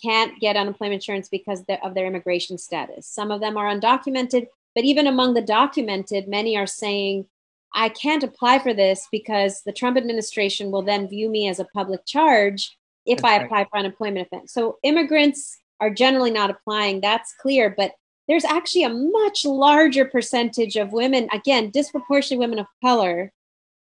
can't 0.03 0.39
get 0.41 0.57
unemployment 0.57 0.95
insurance 0.95 1.29
because 1.29 1.65
of 1.83 1.95
their 1.95 2.07
immigration 2.07 2.59
status 2.59 3.07
some 3.07 3.31
of 3.31 3.41
them 3.41 3.57
are 3.57 3.75
undocumented 3.75 4.47
but 4.75 4.85
even 4.85 5.07
among 5.07 5.35
the 5.35 5.43
documented 5.43 6.29
many 6.29 6.57
are 6.57 6.67
saying 6.67 7.27
I 7.75 7.91
can't 7.91 8.25
apply 8.25 8.61
for 8.61 8.73
this 8.73 9.07
because 9.13 9.63
the 9.63 9.73
Trump 9.73 9.99
administration 9.99 10.71
will 10.71 10.83
then 10.83 11.09
view 11.09 11.29
me 11.29 11.47
as 11.49 11.61
a 11.61 11.67
public 11.67 12.07
charge 12.07 12.77
if 13.05 13.19
that's 13.19 13.29
I 13.29 13.45
apply 13.45 13.59
right. 13.59 13.69
for 13.71 13.79
unemployment 13.79 14.27
offense. 14.27 14.53
So 14.53 14.79
immigrants 14.83 15.59
are 15.81 15.91
generally 15.91 16.31
not 16.31 16.51
applying. 16.51 17.03
That's 17.03 17.35
clear, 17.41 17.75
but 17.77 17.93
there's 18.29 18.47
actually 18.47 18.85
a 18.85 18.89
much 18.89 19.45
larger 19.45 20.07
percentage 20.07 20.77
of 20.77 20.93
women, 20.93 21.29
again, 21.33 21.71
disproportionately 21.71 22.45
women 22.45 22.59
of 22.59 22.67
color, 22.83 23.31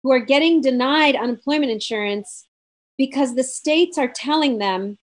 who 0.03 0.11
are 0.11 0.19
getting 0.19 0.61
denied 0.61 1.15
unemployment 1.15 1.71
insurance 1.71 2.49
because 2.99 3.35
the 3.35 3.45
states 3.45 3.99
are 3.99 4.09
telling 4.09 4.59
them 4.59 4.99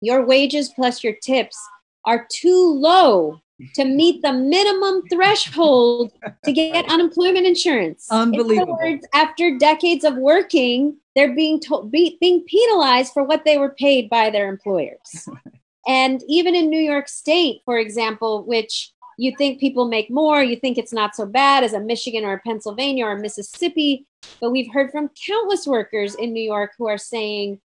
your 0.00 0.24
wages 0.24 0.72
plus 0.74 1.04
your 1.04 1.14
tips 1.22 1.58
are 2.04 2.26
too 2.30 2.74
low 2.74 3.40
to 3.74 3.84
meet 3.84 4.22
the 4.22 4.32
minimum 4.32 5.02
threshold 5.10 6.12
to 6.44 6.52
get 6.52 6.90
unemployment 6.90 7.46
insurance. 7.46 8.06
Unbelievable. 8.10 8.78
Words, 8.82 9.06
after 9.14 9.58
decades 9.58 10.04
of 10.04 10.16
working, 10.16 10.96
they're 11.14 11.34
being 11.34 11.60
told, 11.60 11.90
be, 11.90 12.16
being 12.20 12.44
penalized 12.46 13.12
for 13.12 13.24
what 13.24 13.44
they 13.44 13.58
were 13.58 13.74
paid 13.78 14.08
by 14.08 14.30
their 14.30 14.48
employers. 14.48 15.28
and 15.86 16.22
even 16.28 16.54
in 16.54 16.70
New 16.70 16.80
York 16.80 17.08
State, 17.08 17.60
for 17.64 17.78
example, 17.78 18.44
which 18.44 18.92
you 19.18 19.34
think 19.36 19.60
people 19.60 19.86
make 19.86 20.10
more, 20.10 20.42
you 20.42 20.56
think 20.56 20.78
it's 20.78 20.92
not 20.92 21.14
so 21.14 21.26
bad 21.26 21.62
as 21.62 21.74
a 21.74 21.80
Michigan 21.80 22.24
or 22.24 22.34
a 22.34 22.40
Pennsylvania 22.40 23.04
or 23.04 23.12
a 23.12 23.20
Mississippi, 23.20 24.06
but 24.40 24.50
we've 24.50 24.72
heard 24.72 24.90
from 24.90 25.10
countless 25.26 25.66
workers 25.66 26.14
in 26.14 26.32
New 26.32 26.42
York 26.42 26.72
who 26.78 26.88
are 26.88 26.98
saying, 26.98 27.60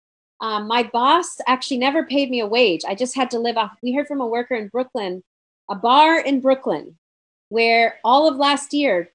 um, 0.44 0.68
my 0.68 0.84
boss 0.84 1.38
actually 1.48 1.78
never 1.78 2.04
paid 2.04 2.30
me 2.30 2.42
a 2.42 2.46
wage. 2.46 2.82
I 2.86 2.96
just 2.96 3.16
had 3.16 3.32
to 3.32 3.40
live 3.40 3.56
off. 3.56 3.78
We 3.82 3.94
heard 3.94 4.08
from 4.08 4.20
a 4.20 4.28
worker 4.28 4.56
in 4.56 4.68
Brooklyn 4.68 5.24
a 5.72 5.76
bar 5.76 6.20
in 6.20 6.42
Brooklyn 6.42 6.98
where 7.48 7.96
all 8.04 8.28
of 8.28 8.36
last 8.36 8.74
year, 8.74 9.10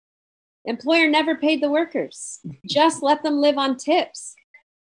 employer 0.64 1.06
never 1.06 1.36
paid 1.36 1.62
the 1.62 1.70
workers, 1.70 2.40
just 2.66 3.02
let 3.02 3.22
them 3.22 3.42
live 3.42 3.58
on 3.58 3.76
tips. 3.76 4.34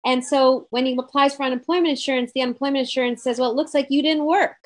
And 0.04 0.24
so 0.24 0.68
when 0.70 0.86
he 0.86 0.96
applies 0.96 1.34
for 1.34 1.42
unemployment 1.42 1.88
insurance, 1.88 2.30
the 2.32 2.42
unemployment 2.42 2.86
insurance 2.86 3.24
says, 3.24 3.40
well, 3.40 3.50
it 3.50 3.56
looks 3.56 3.74
like 3.74 3.90
you 3.90 4.00
didn't 4.00 4.24
work. 4.24 4.56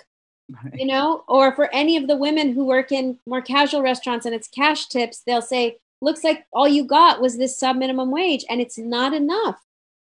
Right. 0.50 0.80
You 0.80 0.84
know, 0.84 1.24
or 1.28 1.54
for 1.54 1.72
any 1.72 1.96
of 1.96 2.08
the 2.08 2.16
women 2.16 2.52
who 2.52 2.66
work 2.66 2.92
in 2.92 3.18
more 3.26 3.40
casual 3.40 3.80
restaurants 3.80 4.26
and 4.26 4.34
it's 4.34 4.48
cash 4.48 4.88
tips, 4.88 5.22
they'll 5.26 5.40
say, 5.40 5.78
looks 6.02 6.24
like 6.24 6.44
all 6.52 6.68
you 6.68 6.84
got 6.84 7.22
was 7.22 7.38
this 7.38 7.58
sub 7.58 7.76
minimum 7.76 8.10
wage 8.10 8.44
and 8.50 8.60
it's 8.60 8.76
not 8.76 9.14
enough 9.14 9.56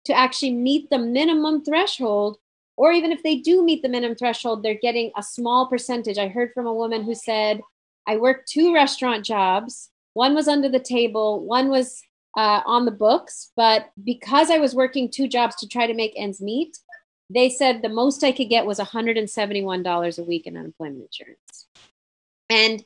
to 0.04 0.12
actually 0.12 0.52
meet 0.52 0.88
the 0.90 0.98
minimum 0.98 1.64
threshold 1.64 2.38
or 2.80 2.92
even 2.92 3.12
if 3.12 3.22
they 3.22 3.36
do 3.36 3.62
meet 3.62 3.82
the 3.82 3.90
minimum 3.90 4.16
threshold, 4.16 4.62
they're 4.62 4.72
getting 4.72 5.12
a 5.14 5.22
small 5.22 5.66
percentage. 5.66 6.16
I 6.16 6.28
heard 6.28 6.50
from 6.54 6.66
a 6.66 6.72
woman 6.72 7.04
who 7.04 7.14
said, 7.14 7.60
I 8.06 8.16
worked 8.16 8.48
two 8.48 8.72
restaurant 8.72 9.22
jobs. 9.22 9.90
One 10.14 10.34
was 10.34 10.48
under 10.48 10.66
the 10.66 10.80
table, 10.80 11.44
one 11.44 11.68
was 11.68 12.00
uh, 12.38 12.62
on 12.64 12.86
the 12.86 12.90
books. 12.90 13.52
But 13.54 13.90
because 14.02 14.50
I 14.50 14.56
was 14.56 14.74
working 14.74 15.10
two 15.10 15.28
jobs 15.28 15.56
to 15.56 15.68
try 15.68 15.86
to 15.86 15.92
make 15.92 16.14
ends 16.16 16.40
meet, 16.40 16.78
they 17.28 17.50
said 17.50 17.82
the 17.82 17.90
most 17.90 18.24
I 18.24 18.32
could 18.32 18.48
get 18.48 18.64
was 18.64 18.78
$171 18.78 20.18
a 20.18 20.22
week 20.22 20.46
in 20.46 20.56
unemployment 20.56 21.04
insurance. 21.04 21.66
And 22.48 22.82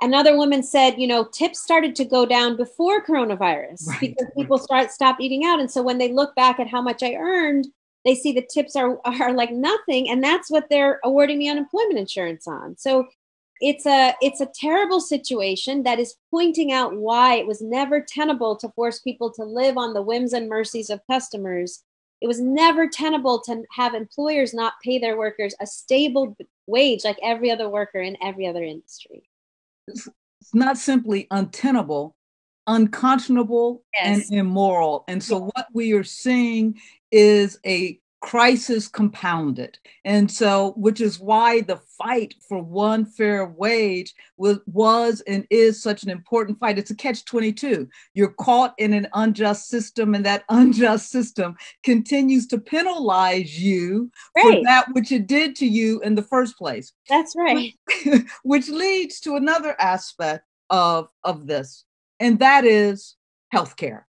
another 0.00 0.36
woman 0.36 0.62
said, 0.62 0.98
you 0.98 1.06
know, 1.06 1.24
tips 1.24 1.60
started 1.60 1.94
to 1.96 2.04
go 2.04 2.26
down 2.26 2.56
before 2.56 3.04
coronavirus 3.04 3.86
right. 3.86 4.00
because 4.00 4.28
people 4.36 4.58
start 4.58 4.90
stop 4.90 5.20
eating 5.20 5.44
out. 5.44 5.60
And 5.60 5.70
so 5.70 5.82
when 5.82 5.98
they 5.98 6.12
look 6.12 6.34
back 6.34 6.60
at 6.60 6.68
how 6.68 6.82
much 6.82 7.02
I 7.02 7.14
earned, 7.14 7.66
they 8.04 8.14
see 8.14 8.32
the 8.32 8.46
tips 8.52 8.76
are 8.76 8.98
are 9.04 9.32
like 9.32 9.52
nothing 9.52 10.08
and 10.08 10.22
that's 10.22 10.50
what 10.50 10.66
they're 10.70 11.00
awarding 11.04 11.38
me 11.38 11.50
unemployment 11.50 11.98
insurance 11.98 12.48
on 12.48 12.74
so 12.78 13.06
it's 13.60 13.84
a 13.84 14.14
it's 14.22 14.40
a 14.40 14.50
terrible 14.54 15.00
situation 15.00 15.82
that 15.82 15.98
is 15.98 16.16
pointing 16.30 16.72
out 16.72 16.96
why 16.96 17.34
it 17.34 17.46
was 17.46 17.60
never 17.60 18.00
tenable 18.00 18.56
to 18.56 18.70
force 18.70 19.00
people 19.00 19.30
to 19.30 19.44
live 19.44 19.76
on 19.76 19.92
the 19.92 20.00
whims 20.00 20.32
and 20.32 20.48
mercies 20.48 20.88
of 20.88 20.98
customers 21.10 21.84
it 22.20 22.26
was 22.26 22.40
never 22.40 22.86
tenable 22.86 23.40
to 23.40 23.62
have 23.70 23.94
employers 23.94 24.52
not 24.52 24.74
pay 24.82 24.98
their 24.98 25.16
workers 25.16 25.54
a 25.60 25.66
stable 25.66 26.36
wage 26.66 27.04
like 27.04 27.18
every 27.22 27.50
other 27.50 27.68
worker 27.68 28.00
in 28.00 28.16
every 28.22 28.46
other 28.46 28.62
industry. 28.62 29.22
It's 29.90 30.54
not 30.54 30.78
simply 30.78 31.26
untenable, 31.30 32.16
unconscionable 32.66 33.82
yes. 33.94 34.30
and 34.30 34.38
immoral. 34.38 35.04
And 35.08 35.22
so, 35.22 35.50
what 35.54 35.66
we 35.72 35.92
are 35.92 36.04
seeing 36.04 36.80
is 37.10 37.58
a 37.66 38.00
crisis 38.20 38.86
compounded. 38.86 39.78
And 40.04 40.30
so, 40.30 40.72
which 40.76 41.00
is 41.00 41.18
why 41.18 41.62
the 41.62 41.80
fight 41.98 42.34
for 42.48 42.62
one 42.62 43.04
fair 43.04 43.46
wage 43.46 44.14
was, 44.36 44.58
was 44.66 45.20
and 45.22 45.46
is 45.50 45.82
such 45.82 46.02
an 46.02 46.10
important 46.10 46.58
fight. 46.58 46.78
It's 46.78 46.90
a 46.90 46.94
catch 46.94 47.24
22. 47.24 47.88
You're 48.14 48.32
caught 48.32 48.74
in 48.78 48.92
an 48.92 49.08
unjust 49.14 49.68
system, 49.68 50.14
and 50.14 50.24
that 50.26 50.44
unjust 50.48 51.10
system 51.10 51.56
continues 51.82 52.46
to 52.48 52.58
penalize 52.58 53.60
you 53.60 54.10
right. 54.36 54.58
for 54.58 54.64
that 54.64 54.86
which 54.92 55.12
it 55.12 55.26
did 55.26 55.56
to 55.56 55.66
you 55.66 56.00
in 56.00 56.14
the 56.14 56.22
first 56.22 56.56
place. 56.56 56.92
That's 57.08 57.34
right. 57.36 57.72
which 58.42 58.68
leads 58.70 59.20
to 59.20 59.36
another 59.36 59.74
aspect 59.80 60.44
of, 60.68 61.08
of 61.24 61.46
this, 61.46 61.84
and 62.18 62.38
that 62.38 62.64
is 62.64 63.16
healthcare. 63.52 64.04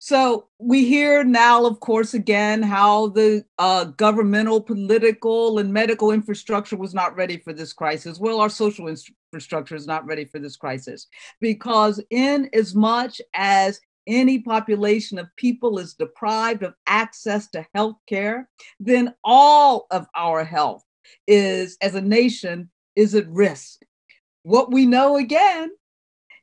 So 0.00 0.46
we 0.58 0.84
hear 0.86 1.24
now, 1.24 1.66
of 1.66 1.80
course, 1.80 2.14
again, 2.14 2.62
how 2.62 3.08
the 3.08 3.44
uh, 3.58 3.84
governmental, 3.84 4.60
political, 4.60 5.58
and 5.58 5.72
medical 5.72 6.12
infrastructure 6.12 6.76
was 6.76 6.94
not 6.94 7.16
ready 7.16 7.38
for 7.38 7.52
this 7.52 7.72
crisis. 7.72 8.20
Well, 8.20 8.40
our 8.40 8.48
social 8.48 8.86
infrastructure 8.86 9.74
is 9.74 9.88
not 9.88 10.06
ready 10.06 10.24
for 10.24 10.38
this 10.38 10.56
crisis 10.56 11.08
because, 11.40 12.00
in 12.10 12.48
as 12.52 12.76
much 12.76 13.20
as 13.34 13.80
any 14.06 14.38
population 14.38 15.18
of 15.18 15.34
people 15.36 15.78
is 15.78 15.94
deprived 15.94 16.62
of 16.62 16.74
access 16.86 17.48
to 17.50 17.66
health 17.74 17.96
care, 18.08 18.48
then 18.78 19.14
all 19.24 19.86
of 19.90 20.06
our 20.16 20.44
health 20.44 20.84
is, 21.26 21.76
as 21.82 21.96
a 21.96 22.00
nation, 22.00 22.70
is 22.94 23.16
at 23.16 23.28
risk. 23.28 23.80
What 24.44 24.70
we 24.70 24.86
know 24.86 25.16
again 25.16 25.70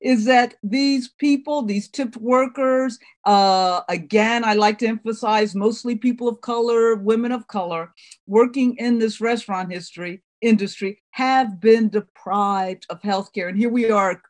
is 0.02 0.26
that 0.26 0.56
these 0.64 1.10
people, 1.10 1.62
these 1.62 1.88
tipped 1.88 2.18
workers, 2.18 3.00
uh, 3.26 3.82
again, 3.90 4.44
I 4.44 4.54
like 4.54 4.78
to 4.80 4.88
emphasize 4.88 5.56
mostly 5.56 5.96
people 5.96 6.28
of 6.28 6.42
color, 6.42 6.96
women 6.96 7.32
of 7.32 7.48
color, 7.48 7.94
working 8.28 8.76
in 8.78 9.00
this 9.00 9.22
restaurant 9.22 9.72
history 9.72 10.22
industry 10.42 11.02
have 11.12 11.60
been 11.60 11.90
deprived 11.90 12.86
of 12.90 13.02
health 13.02 13.34
care. 13.34 13.48
And 13.48 13.58
here 13.58 13.70
we 13.70 13.90
are 13.90 14.22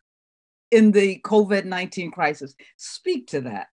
in 0.72 0.91
the 0.91 1.19
COVID 1.25 1.65
19 1.65 2.12
crisis. 2.12 2.55
Speak 2.77 3.27
to 3.27 3.41
that. 3.41 3.67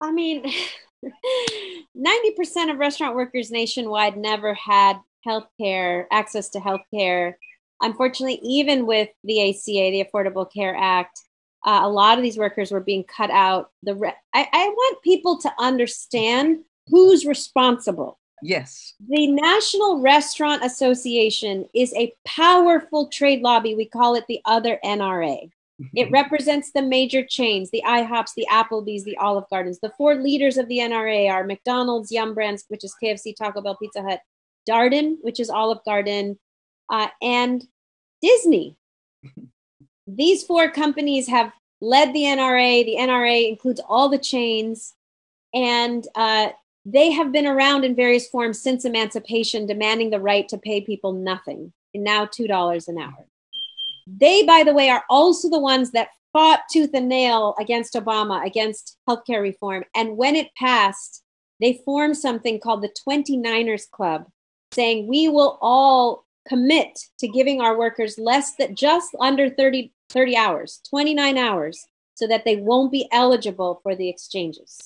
I 0.00 0.12
mean, 0.12 0.44
90% 1.96 2.70
of 2.70 2.78
restaurant 2.78 3.14
workers 3.14 3.50
nationwide 3.50 4.16
never 4.16 4.54
had 4.54 4.98
health 5.24 5.46
care, 5.60 6.08
access 6.10 6.48
to 6.50 6.60
health 6.60 6.82
care 6.92 7.38
unfortunately, 7.82 8.40
even 8.42 8.86
with 8.86 9.08
the 9.24 9.50
ACA, 9.50 9.90
the 9.90 10.04
Affordable 10.04 10.50
Care 10.50 10.74
Act, 10.76 11.20
uh, 11.64 11.80
a 11.82 11.88
lot 11.88 12.18
of 12.18 12.24
these 12.24 12.38
workers 12.38 12.72
were 12.72 12.80
being 12.80 13.04
cut 13.04 13.30
out. 13.30 13.70
The 13.82 13.94
re- 13.94 14.14
I, 14.34 14.48
I 14.52 14.68
want 14.68 15.02
people 15.02 15.38
to 15.38 15.52
understand 15.58 16.60
who's 16.88 17.24
responsible. 17.26 18.18
Yes. 18.42 18.94
The 19.08 19.28
National 19.28 20.00
Restaurant 20.00 20.64
Association 20.64 21.66
is 21.74 21.94
a 21.94 22.12
powerful 22.26 23.08
trade 23.08 23.42
lobby. 23.42 23.74
We 23.74 23.86
call 23.86 24.16
it 24.16 24.24
the 24.26 24.40
other 24.44 24.80
NRA. 24.84 25.50
It 25.94 26.10
represents 26.10 26.70
the 26.72 26.82
major 26.82 27.24
chains, 27.24 27.70
the 27.70 27.82
IHOPs, 27.84 28.34
the 28.36 28.46
Applebee's, 28.50 29.04
the 29.04 29.16
Olive 29.16 29.48
Gardens. 29.50 29.80
The 29.80 29.92
four 29.96 30.14
leaders 30.14 30.56
of 30.56 30.68
the 30.68 30.78
NRA 30.78 31.30
are 31.30 31.44
McDonald's, 31.44 32.12
Yum 32.12 32.34
Brands, 32.34 32.64
which 32.68 32.84
is 32.84 32.94
KFC, 33.02 33.34
Taco 33.34 33.60
Bell, 33.60 33.76
Pizza 33.76 34.02
Hut, 34.02 34.20
Darden, 34.68 35.16
which 35.22 35.40
is 35.40 35.50
Olive 35.50 35.82
Garden, 35.84 36.38
uh, 36.90 37.08
and 37.20 37.64
Disney. 38.22 38.76
These 40.06 40.44
four 40.44 40.70
companies 40.70 41.28
have 41.28 41.52
led 41.80 42.14
the 42.14 42.22
NRA. 42.22 42.84
The 42.84 42.96
NRA 42.96 43.48
includes 43.48 43.80
all 43.88 44.08
the 44.08 44.18
chains, 44.18 44.94
and 45.52 46.06
uh, 46.14 46.50
they 46.84 47.10
have 47.10 47.32
been 47.32 47.46
around 47.46 47.84
in 47.84 47.94
various 47.94 48.28
forms 48.28 48.60
since 48.60 48.84
emancipation, 48.84 49.66
demanding 49.66 50.10
the 50.10 50.20
right 50.20 50.48
to 50.48 50.58
pay 50.58 50.80
people 50.80 51.12
nothing, 51.12 51.72
and 51.94 52.04
now 52.04 52.26
$2 52.26 52.88
an 52.88 52.98
hour. 52.98 53.26
They, 54.06 54.44
by 54.44 54.64
the 54.64 54.74
way, 54.74 54.88
are 54.88 55.04
also 55.08 55.48
the 55.48 55.60
ones 55.60 55.92
that 55.92 56.08
fought 56.32 56.60
tooth 56.70 56.90
and 56.94 57.08
nail 57.08 57.54
against 57.60 57.94
Obama, 57.94 58.44
against 58.44 58.96
healthcare 59.08 59.42
reform. 59.42 59.84
And 59.94 60.16
when 60.16 60.34
it 60.34 60.54
passed, 60.56 61.22
they 61.60 61.80
formed 61.84 62.16
something 62.16 62.58
called 62.58 62.82
the 62.82 62.92
29ers 63.06 63.88
Club, 63.90 64.26
saying 64.72 65.06
we 65.06 65.28
will 65.28 65.58
all 65.60 66.24
commit 66.48 66.98
to 67.18 67.28
giving 67.28 67.60
our 67.60 67.78
workers 67.78 68.18
less 68.18 68.56
than 68.56 68.74
just 68.74 69.14
under 69.20 69.48
30, 69.48 69.92
30 70.10 70.36
hours, 70.36 70.80
29 70.88 71.38
hours, 71.38 71.86
so 72.14 72.26
that 72.26 72.44
they 72.44 72.56
won't 72.56 72.92
be 72.92 73.08
eligible 73.12 73.80
for 73.82 73.94
the 73.94 74.08
exchanges. 74.08 74.80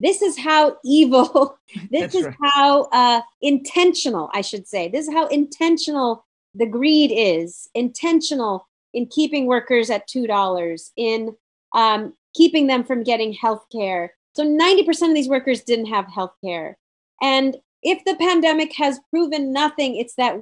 This 0.00 0.20
is 0.20 0.38
how 0.38 0.76
evil, 0.84 1.58
this 1.90 2.12
That's 2.12 2.14
is 2.14 2.24
right. 2.24 2.36
how 2.42 2.82
uh, 2.92 3.20
intentional, 3.40 4.30
I 4.32 4.40
should 4.40 4.66
say, 4.66 4.88
this 4.88 5.06
is 5.06 5.14
how 5.14 5.26
intentional 5.28 6.24
the 6.54 6.66
greed 6.66 7.12
is, 7.14 7.68
intentional 7.74 8.68
in 8.92 9.06
keeping 9.06 9.46
workers 9.46 9.90
at 9.90 10.08
$2, 10.08 10.90
in 10.96 11.34
um, 11.74 12.12
keeping 12.34 12.66
them 12.66 12.84
from 12.84 13.02
getting 13.02 13.32
health 13.32 13.64
care. 13.72 14.14
So 14.34 14.44
90% 14.44 15.08
of 15.08 15.14
these 15.14 15.28
workers 15.28 15.62
didn't 15.62 15.86
have 15.86 16.06
health 16.12 16.34
care. 16.44 16.76
And 17.22 17.56
if 17.82 18.04
the 18.04 18.16
pandemic 18.16 18.74
has 18.76 19.00
proven 19.10 19.52
nothing, 19.52 19.96
it's 19.96 20.14
that 20.16 20.36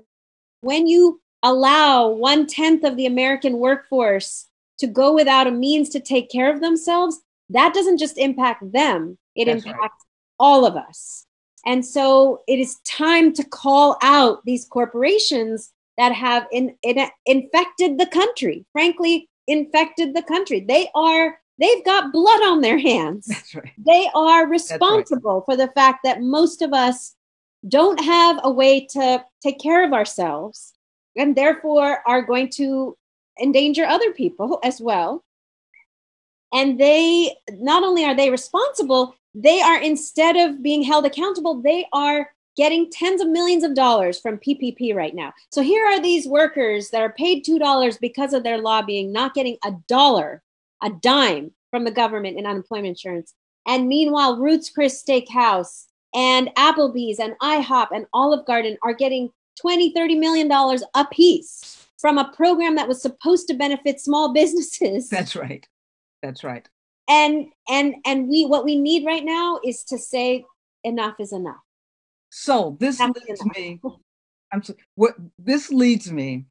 when 0.60 0.86
you 0.86 1.20
allow 1.42 2.08
one 2.08 2.46
tenth 2.46 2.84
of 2.84 2.96
the 2.96 3.06
American 3.06 3.58
workforce 3.58 4.46
to 4.78 4.86
go 4.86 5.14
without 5.14 5.46
a 5.46 5.50
means 5.50 5.88
to 5.90 6.00
take 6.00 6.30
care 6.30 6.52
of 6.52 6.60
themselves, 6.60 7.20
that 7.50 7.74
doesn't 7.74 7.98
just 7.98 8.18
impact 8.18 8.72
them, 8.72 9.18
it 9.34 9.46
That's 9.46 9.64
impacts 9.64 9.80
right. 9.80 9.90
all 10.38 10.64
of 10.64 10.76
us. 10.76 11.26
And 11.66 11.84
so 11.84 12.40
it 12.48 12.58
is 12.58 12.78
time 12.86 13.32
to 13.34 13.44
call 13.44 13.98
out 14.02 14.44
these 14.44 14.64
corporations 14.64 15.72
that 15.98 16.12
have 16.12 16.46
in, 16.50 16.74
in, 16.82 17.06
infected 17.26 17.98
the 17.98 18.06
country, 18.06 18.64
frankly, 18.72 19.28
infected 19.46 20.14
the 20.14 20.22
country. 20.22 20.60
They 20.60 20.88
are 20.94 21.38
they've 21.58 21.84
got 21.84 22.12
blood 22.12 22.42
on 22.42 22.62
their 22.62 22.78
hands. 22.78 23.30
Right. 23.54 23.70
They 23.76 24.08
are 24.14 24.46
responsible 24.46 25.38
right. 25.38 25.44
for 25.44 25.56
the 25.56 25.70
fact 25.72 26.00
that 26.04 26.22
most 26.22 26.62
of 26.62 26.72
us 26.72 27.14
don't 27.68 28.02
have 28.02 28.40
a 28.42 28.50
way 28.50 28.86
to 28.86 29.24
take 29.42 29.60
care 29.60 29.84
of 29.84 29.92
ourselves 29.92 30.72
and 31.16 31.36
therefore 31.36 32.02
are 32.06 32.22
going 32.22 32.48
to 32.48 32.96
endanger 33.40 33.84
other 33.84 34.12
people 34.12 34.58
as 34.62 34.80
well. 34.80 35.24
And 36.52 36.80
they 36.80 37.36
not 37.52 37.82
only 37.84 38.04
are 38.04 38.16
they 38.16 38.30
responsible, 38.30 39.14
they 39.34 39.60
are 39.60 39.80
instead 39.80 40.36
of 40.36 40.62
being 40.62 40.82
held 40.82 41.06
accountable, 41.06 41.60
they 41.60 41.86
are 41.92 42.30
getting 42.56 42.90
tens 42.90 43.20
of 43.20 43.28
millions 43.28 43.62
of 43.62 43.74
dollars 43.74 44.18
from 44.18 44.38
PPP 44.38 44.94
right 44.94 45.14
now. 45.14 45.32
So 45.50 45.62
here 45.62 45.86
are 45.86 46.00
these 46.00 46.26
workers 46.26 46.90
that 46.90 47.00
are 47.00 47.12
paid 47.12 47.44
$2 47.44 48.00
because 48.00 48.32
of 48.32 48.42
their 48.42 48.58
lobbying, 48.58 49.12
not 49.12 49.34
getting 49.34 49.56
a 49.64 49.72
dollar, 49.86 50.42
a 50.82 50.90
dime 50.90 51.52
from 51.70 51.84
the 51.84 51.90
government 51.90 52.38
in 52.38 52.46
unemployment 52.46 52.88
insurance. 52.88 53.34
And 53.66 53.88
meanwhile, 53.88 54.38
Ruth's 54.38 54.70
Chris 54.70 55.02
Steakhouse 55.02 55.86
and 56.14 56.50
Applebee's 56.56 57.18
and 57.18 57.34
IHOP 57.40 57.88
and 57.92 58.06
Olive 58.12 58.46
Garden 58.46 58.76
are 58.82 58.94
getting 58.94 59.30
20, 59.60 59.92
30 59.94 60.14
million 60.16 60.48
dollars 60.48 60.82
a 60.94 61.04
piece 61.06 61.86
from 61.98 62.18
a 62.18 62.32
program 62.32 62.76
that 62.76 62.88
was 62.88 63.02
supposed 63.02 63.46
to 63.48 63.54
benefit 63.54 64.00
small 64.00 64.32
businesses. 64.34 65.08
That's 65.08 65.36
right. 65.36 65.66
That's 66.22 66.44
right. 66.44 66.68
And 67.08 67.46
and 67.68 67.94
and 68.06 68.28
we 68.28 68.46
what 68.46 68.64
we 68.64 68.78
need 68.78 69.04
right 69.04 69.24
now 69.24 69.60
is 69.64 69.82
to 69.84 69.98
say 69.98 70.44
enough 70.84 71.14
is 71.18 71.32
enough. 71.32 71.56
So 72.30 72.76
this 72.78 73.00
enough 73.00 73.16
leads 73.26 73.44
me 73.56 73.80
I'm 74.52 74.62
so, 74.62 74.74
what 74.94 75.14
this 75.38 75.70
leads 75.70 76.10
me 76.10 76.46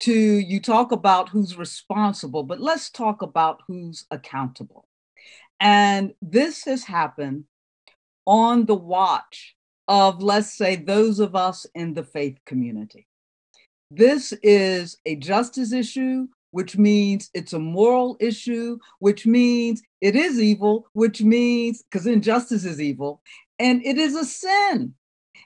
to 0.00 0.12
you 0.12 0.60
talk 0.60 0.92
about 0.92 1.28
who's 1.28 1.56
responsible, 1.56 2.42
but 2.42 2.60
let's 2.60 2.90
talk 2.90 3.22
about 3.22 3.60
who's 3.66 4.06
accountable. 4.10 4.86
And 5.58 6.14
this 6.22 6.64
has 6.64 6.84
happened 6.84 7.44
on 8.30 8.64
the 8.64 8.76
watch 8.76 9.56
of, 9.88 10.22
let's 10.22 10.56
say, 10.56 10.76
those 10.76 11.18
of 11.18 11.34
us 11.34 11.66
in 11.74 11.94
the 11.94 12.04
faith 12.04 12.38
community. 12.46 13.08
This 13.90 14.32
is 14.44 14.96
a 15.04 15.16
justice 15.16 15.72
issue, 15.72 16.28
which 16.52 16.78
means 16.78 17.28
it's 17.34 17.54
a 17.54 17.58
moral 17.58 18.16
issue, 18.20 18.78
which 19.00 19.26
means 19.26 19.82
it 20.00 20.14
is 20.14 20.40
evil, 20.40 20.86
which 20.92 21.22
means 21.22 21.82
because 21.82 22.06
injustice 22.06 22.64
is 22.64 22.80
evil, 22.80 23.20
and 23.58 23.84
it 23.84 23.98
is 23.98 24.14
a 24.14 24.24
sin. 24.24 24.94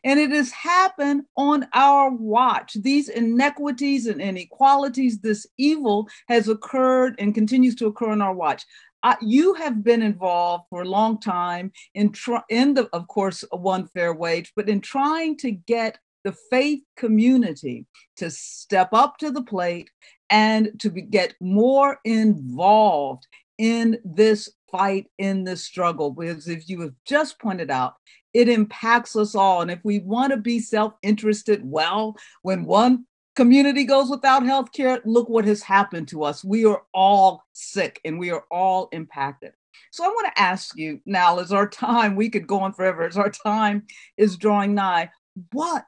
And 0.03 0.21
it 0.21 0.31
has 0.33 0.51
happened 0.51 1.23
on 1.39 1.67
our 1.73 2.11
watch. 2.11 2.75
These 2.75 3.09
inequities 3.09 4.07
and 4.07 4.21
inequalities, 4.21 5.21
this 5.21 5.47
evil 5.57 6.07
has 6.29 6.49
occurred 6.49 7.15
and 7.19 7.35
continues 7.35 7.75
to 7.77 7.87
occur 7.87 8.11
on 8.11 8.21
our 8.21 8.35
watch. 8.35 8.67
Uh, 9.05 9.15
you 9.21 9.53
have 9.53 9.85
been 9.85 10.01
involved 10.01 10.65
for 10.71 10.81
a 10.81 10.89
long 10.89 11.21
time 11.21 11.71
in, 11.95 12.11
tr- 12.11 12.37
in 12.49 12.73
the, 12.73 12.89
of 12.95 13.07
course, 13.07 13.45
one 13.51 13.87
fair 13.89 14.15
wage, 14.15 14.51
but 14.57 14.67
in 14.67 14.81
trying 14.81 15.37
to 15.37 15.51
get 15.51 15.99
the 16.25 16.33
faith 16.51 16.81
community 16.97 17.85
to 18.17 18.31
step 18.31 18.89
up 18.95 19.19
to 19.19 19.31
the 19.31 19.43
plate 19.43 19.91
and 20.31 20.71
to 20.81 20.89
be, 20.89 21.03
get 21.03 21.35
more 21.39 21.99
involved 22.07 23.27
in 23.59 23.99
this 24.07 24.51
fight, 24.73 25.07
in 25.19 25.45
this 25.45 25.63
struggle. 25.63 26.11
Because 26.11 26.49
if 26.49 26.67
you 26.67 26.81
have 26.81 26.95
just 27.07 27.39
pointed 27.39 27.71
out, 27.71 27.97
it 28.33 28.49
impacts 28.49 29.17
us 29.17 29.35
all. 29.35 29.61
And 29.61 29.71
if 29.71 29.81
we 29.85 29.99
want 29.99 30.33
to 30.33 30.39
be 30.39 30.59
self 30.61 30.95
interested, 31.03 31.61
well, 31.63 32.17
when 32.41 32.65
one 32.65 33.05
community 33.35 33.85
goes 33.85 34.11
without 34.11 34.45
health 34.45 34.73
care, 34.73 35.01
look 35.05 35.29
what 35.29 35.45
has 35.45 35.63
happened 35.63 36.09
to 36.09 36.25
us. 36.25 36.45
We 36.45 36.65
are 36.65 36.83
all 36.93 37.45
sick 37.53 38.01
and 38.05 38.19
we 38.19 38.31
are 38.31 38.45
all 38.51 38.89
impacted. 38.93 39.53
So 39.91 40.05
I 40.05 40.09
want 40.09 40.29
to 40.35 40.43
ask 40.43 40.77
you 40.77 41.01
now, 41.07 41.39
as 41.39 41.53
our 41.53 41.69
time, 41.69 42.17
we 42.17 42.31
could 42.31 42.47
go 42.47 42.61
on 42.61 42.73
forever, 42.73 43.03
as 43.05 43.17
our 43.17 43.31
time 43.31 43.85
is 44.17 44.37
drawing 44.37 44.75
nigh, 44.75 45.11
what 45.53 45.85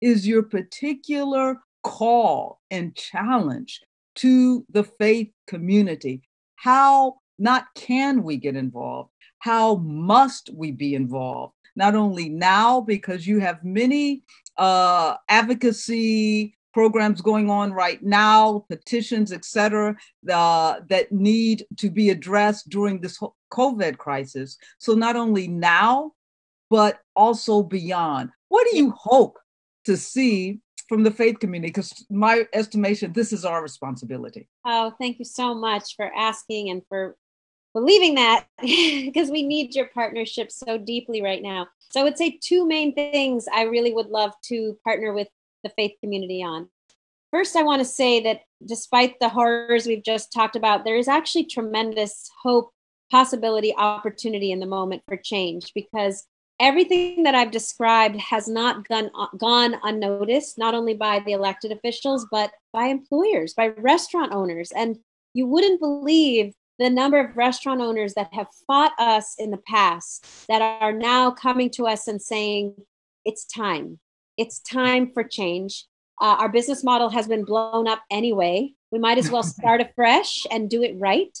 is 0.00 0.26
your 0.26 0.42
particular 0.42 1.58
call 1.82 2.60
and 2.70 2.94
challenge 2.94 3.80
to 4.16 4.64
the 4.70 4.84
faith 4.84 5.30
community? 5.46 6.22
How 6.56 7.16
not 7.38 7.66
can 7.74 8.22
we 8.22 8.36
get 8.36 8.56
involved? 8.56 9.10
How 9.38 9.76
must 9.76 10.50
we 10.54 10.72
be 10.72 10.94
involved? 10.94 11.54
Not 11.76 11.94
only 11.94 12.28
now, 12.28 12.80
because 12.80 13.26
you 13.26 13.38
have 13.38 13.64
many 13.64 14.22
uh, 14.56 15.16
advocacy 15.28 16.56
programs 16.72 17.20
going 17.20 17.50
on 17.50 17.72
right 17.72 18.02
now, 18.02 18.64
petitions, 18.68 19.32
et 19.32 19.44
cetera, 19.44 19.96
uh, 20.30 20.80
that 20.88 21.10
need 21.12 21.66
to 21.78 21.90
be 21.90 22.10
addressed 22.10 22.68
during 22.68 23.00
this 23.00 23.18
COVID 23.52 23.98
crisis. 23.98 24.56
So 24.78 24.94
not 24.94 25.16
only 25.16 25.48
now, 25.48 26.12
but 26.68 27.00
also 27.16 27.62
beyond. 27.62 28.30
What 28.48 28.66
do 28.70 28.76
you 28.76 28.92
hope 28.92 29.38
to 29.84 29.96
see 29.96 30.60
from 30.88 31.02
the 31.02 31.10
faith 31.10 31.40
community? 31.40 31.70
Because 31.70 32.06
my 32.10 32.46
estimation, 32.52 33.12
this 33.12 33.32
is 33.32 33.44
our 33.44 33.62
responsibility. 33.62 34.48
Oh, 34.64 34.92
thank 35.00 35.18
you 35.18 35.24
so 35.24 35.54
much 35.54 35.96
for 35.96 36.10
asking 36.14 36.70
and 36.70 36.82
for 36.88 37.16
believing 37.72 38.14
that 38.16 38.46
because 38.60 39.30
we 39.30 39.42
need 39.42 39.74
your 39.74 39.86
partnership 39.86 40.50
so 40.50 40.78
deeply 40.78 41.22
right 41.22 41.42
now. 41.42 41.66
So 41.90 42.00
I 42.00 42.04
would 42.04 42.18
say 42.18 42.38
two 42.42 42.66
main 42.66 42.94
things 42.94 43.46
I 43.52 43.62
really 43.62 43.92
would 43.92 44.08
love 44.08 44.32
to 44.44 44.78
partner 44.84 45.12
with 45.12 45.28
the 45.62 45.72
faith 45.76 45.92
community 46.00 46.42
on. 46.42 46.68
First, 47.30 47.54
I 47.56 47.62
want 47.62 47.80
to 47.80 47.84
say 47.84 48.20
that 48.20 48.42
despite 48.66 49.14
the 49.20 49.28
horrors 49.28 49.86
we've 49.86 50.02
just 50.02 50.32
talked 50.32 50.56
about, 50.56 50.84
there 50.84 50.96
is 50.96 51.08
actually 51.08 51.44
tremendous 51.44 52.28
hope, 52.42 52.72
possibility, 53.10 53.74
opportunity 53.76 54.50
in 54.50 54.60
the 54.60 54.66
moment 54.66 55.02
for 55.06 55.16
change 55.16 55.72
because 55.74 56.26
everything 56.60 57.22
that 57.22 57.34
I've 57.34 57.52
described 57.52 58.16
has 58.16 58.48
not 58.48 58.86
gone, 58.88 59.10
gone 59.38 59.76
unnoticed, 59.82 60.58
not 60.58 60.74
only 60.74 60.94
by 60.94 61.20
the 61.20 61.32
elected 61.32 61.72
officials, 61.72 62.26
but 62.30 62.52
by 62.72 62.86
employers, 62.86 63.54
by 63.54 63.68
restaurant 63.78 64.32
owners. 64.32 64.72
And 64.72 64.98
you 65.32 65.46
wouldn't 65.46 65.80
believe 65.80 66.52
the 66.78 66.90
number 66.90 67.18
of 67.20 67.36
restaurant 67.36 67.80
owners 67.80 68.14
that 68.14 68.32
have 68.32 68.48
fought 68.66 68.92
us 68.98 69.34
in 69.38 69.50
the 69.50 69.60
past 69.68 70.46
that 70.48 70.62
are 70.62 70.92
now 70.92 71.30
coming 71.30 71.70
to 71.70 71.86
us 71.86 72.08
and 72.08 72.20
saying, 72.20 72.74
it's 73.24 73.44
time. 73.44 73.98
It's 74.40 74.58
time 74.60 75.12
for 75.12 75.22
change. 75.22 75.84
Uh, 76.18 76.36
our 76.38 76.48
business 76.48 76.82
model 76.82 77.10
has 77.10 77.28
been 77.28 77.44
blown 77.44 77.86
up 77.86 78.00
anyway. 78.10 78.72
We 78.90 78.98
might 78.98 79.18
as 79.18 79.30
well 79.30 79.42
start 79.58 79.82
afresh 79.82 80.46
and 80.50 80.70
do 80.70 80.82
it 80.82 80.98
right. 80.98 81.38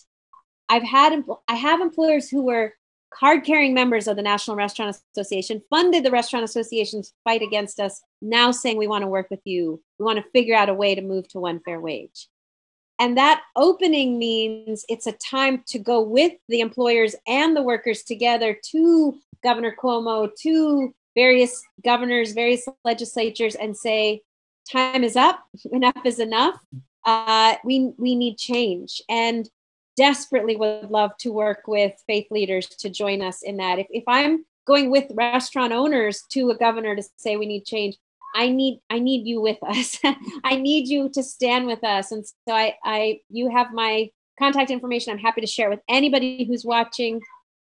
I've 0.68 0.82
had 0.82 1.24
I 1.48 1.54
have 1.54 1.80
employers 1.80 2.28
who 2.28 2.42
were 2.42 2.74
card 3.10 3.42
carrying 3.44 3.72
members 3.72 4.06
of 4.06 4.16
the 4.16 4.22
National 4.22 4.54
Restaurant 4.54 4.94
Association 5.16 5.62
funded 5.70 6.04
the 6.04 6.10
Restaurant 6.10 6.44
Association's 6.44 7.14
fight 7.24 7.40
against 7.40 7.80
us, 7.80 8.02
now 8.20 8.50
saying 8.50 8.76
we 8.76 8.86
want 8.86 9.00
to 9.00 9.08
work 9.08 9.30
with 9.30 9.40
you. 9.44 9.82
We 9.98 10.04
want 10.04 10.22
to 10.22 10.30
figure 10.32 10.54
out 10.54 10.68
a 10.68 10.74
way 10.74 10.94
to 10.94 11.00
move 11.00 11.26
to 11.28 11.40
one 11.40 11.60
fair 11.60 11.80
wage. 11.80 12.28
And 12.98 13.16
that 13.16 13.40
opening 13.56 14.18
means 14.18 14.84
it's 14.90 15.06
a 15.06 15.12
time 15.12 15.64
to 15.68 15.78
go 15.78 16.02
with 16.02 16.34
the 16.50 16.60
employers 16.60 17.16
and 17.26 17.56
the 17.56 17.62
workers 17.62 18.02
together 18.02 18.58
to 18.72 19.18
Governor 19.42 19.74
Cuomo, 19.82 20.28
to 20.42 20.94
various 21.14 21.62
governors, 21.84 22.32
various 22.32 22.66
legislatures, 22.84 23.54
and 23.54 23.76
say, 23.76 24.22
time 24.70 25.04
is 25.04 25.16
up, 25.16 25.40
enough 25.72 26.04
is 26.04 26.18
enough. 26.18 26.58
Uh, 27.06 27.54
we, 27.64 27.92
we 27.98 28.14
need 28.14 28.36
change. 28.36 29.00
And 29.08 29.48
desperately 29.96 30.56
would 30.56 30.90
love 30.90 31.10
to 31.18 31.30
work 31.30 31.62
with 31.66 31.92
faith 32.06 32.26
leaders 32.30 32.66
to 32.66 32.88
join 32.88 33.20
us 33.22 33.42
in 33.42 33.58
that. 33.58 33.78
If, 33.78 33.86
if 33.90 34.04
I'm 34.06 34.44
going 34.66 34.90
with 34.90 35.10
restaurant 35.14 35.72
owners 35.72 36.22
to 36.30 36.50
a 36.50 36.56
governor 36.56 36.96
to 36.96 37.02
say 37.16 37.36
we 37.36 37.46
need 37.46 37.64
change, 37.64 37.96
I 38.34 38.48
need 38.48 38.80
I 38.88 38.98
need 38.98 39.26
you 39.26 39.40
with 39.40 39.58
us. 39.62 39.98
I 40.44 40.56
need 40.56 40.88
you 40.88 41.10
to 41.10 41.22
stand 41.22 41.66
with 41.66 41.82
us. 41.84 42.12
And 42.12 42.24
so 42.26 42.54
I 42.54 42.76
I 42.84 43.20
you 43.28 43.50
have 43.50 43.72
my 43.72 44.10
contact 44.38 44.70
information. 44.70 45.12
I'm 45.12 45.18
happy 45.18 45.40
to 45.40 45.46
share 45.46 45.68
with 45.68 45.80
anybody 45.88 46.44
who's 46.44 46.64
watching. 46.64 47.20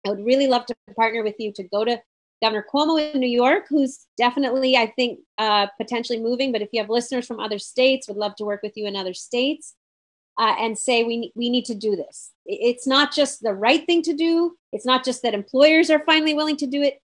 I 0.06 0.10
would 0.10 0.24
really 0.24 0.46
love 0.46 0.64
to 0.66 0.74
partner 0.96 1.22
with 1.22 1.34
you 1.38 1.52
to 1.56 1.62
go 1.64 1.84
to 1.84 2.00
Governor 2.44 2.66
Cuomo 2.70 3.14
in 3.14 3.20
New 3.20 3.26
York, 3.26 3.64
who's 3.70 4.06
definitely, 4.18 4.76
I 4.76 4.86
think, 4.86 5.20
uh, 5.38 5.66
potentially 5.78 6.20
moving. 6.20 6.52
But 6.52 6.60
if 6.60 6.68
you 6.72 6.80
have 6.82 6.90
listeners 6.90 7.26
from 7.26 7.40
other 7.40 7.58
states, 7.58 8.06
would 8.06 8.18
love 8.18 8.36
to 8.36 8.44
work 8.44 8.62
with 8.62 8.76
you 8.76 8.86
in 8.86 8.96
other 8.96 9.14
states 9.14 9.74
uh, 10.38 10.54
and 10.58 10.76
say 10.76 11.04
we 11.04 11.32
we 11.34 11.48
need 11.48 11.64
to 11.64 11.74
do 11.74 11.96
this. 11.96 12.32
It's 12.44 12.86
not 12.86 13.14
just 13.14 13.42
the 13.42 13.54
right 13.54 13.86
thing 13.86 14.02
to 14.02 14.12
do. 14.12 14.56
It's 14.72 14.84
not 14.84 15.06
just 15.06 15.22
that 15.22 15.32
employers 15.32 15.88
are 15.88 16.04
finally 16.04 16.34
willing 16.34 16.58
to 16.58 16.66
do 16.66 16.82
it. 16.82 17.00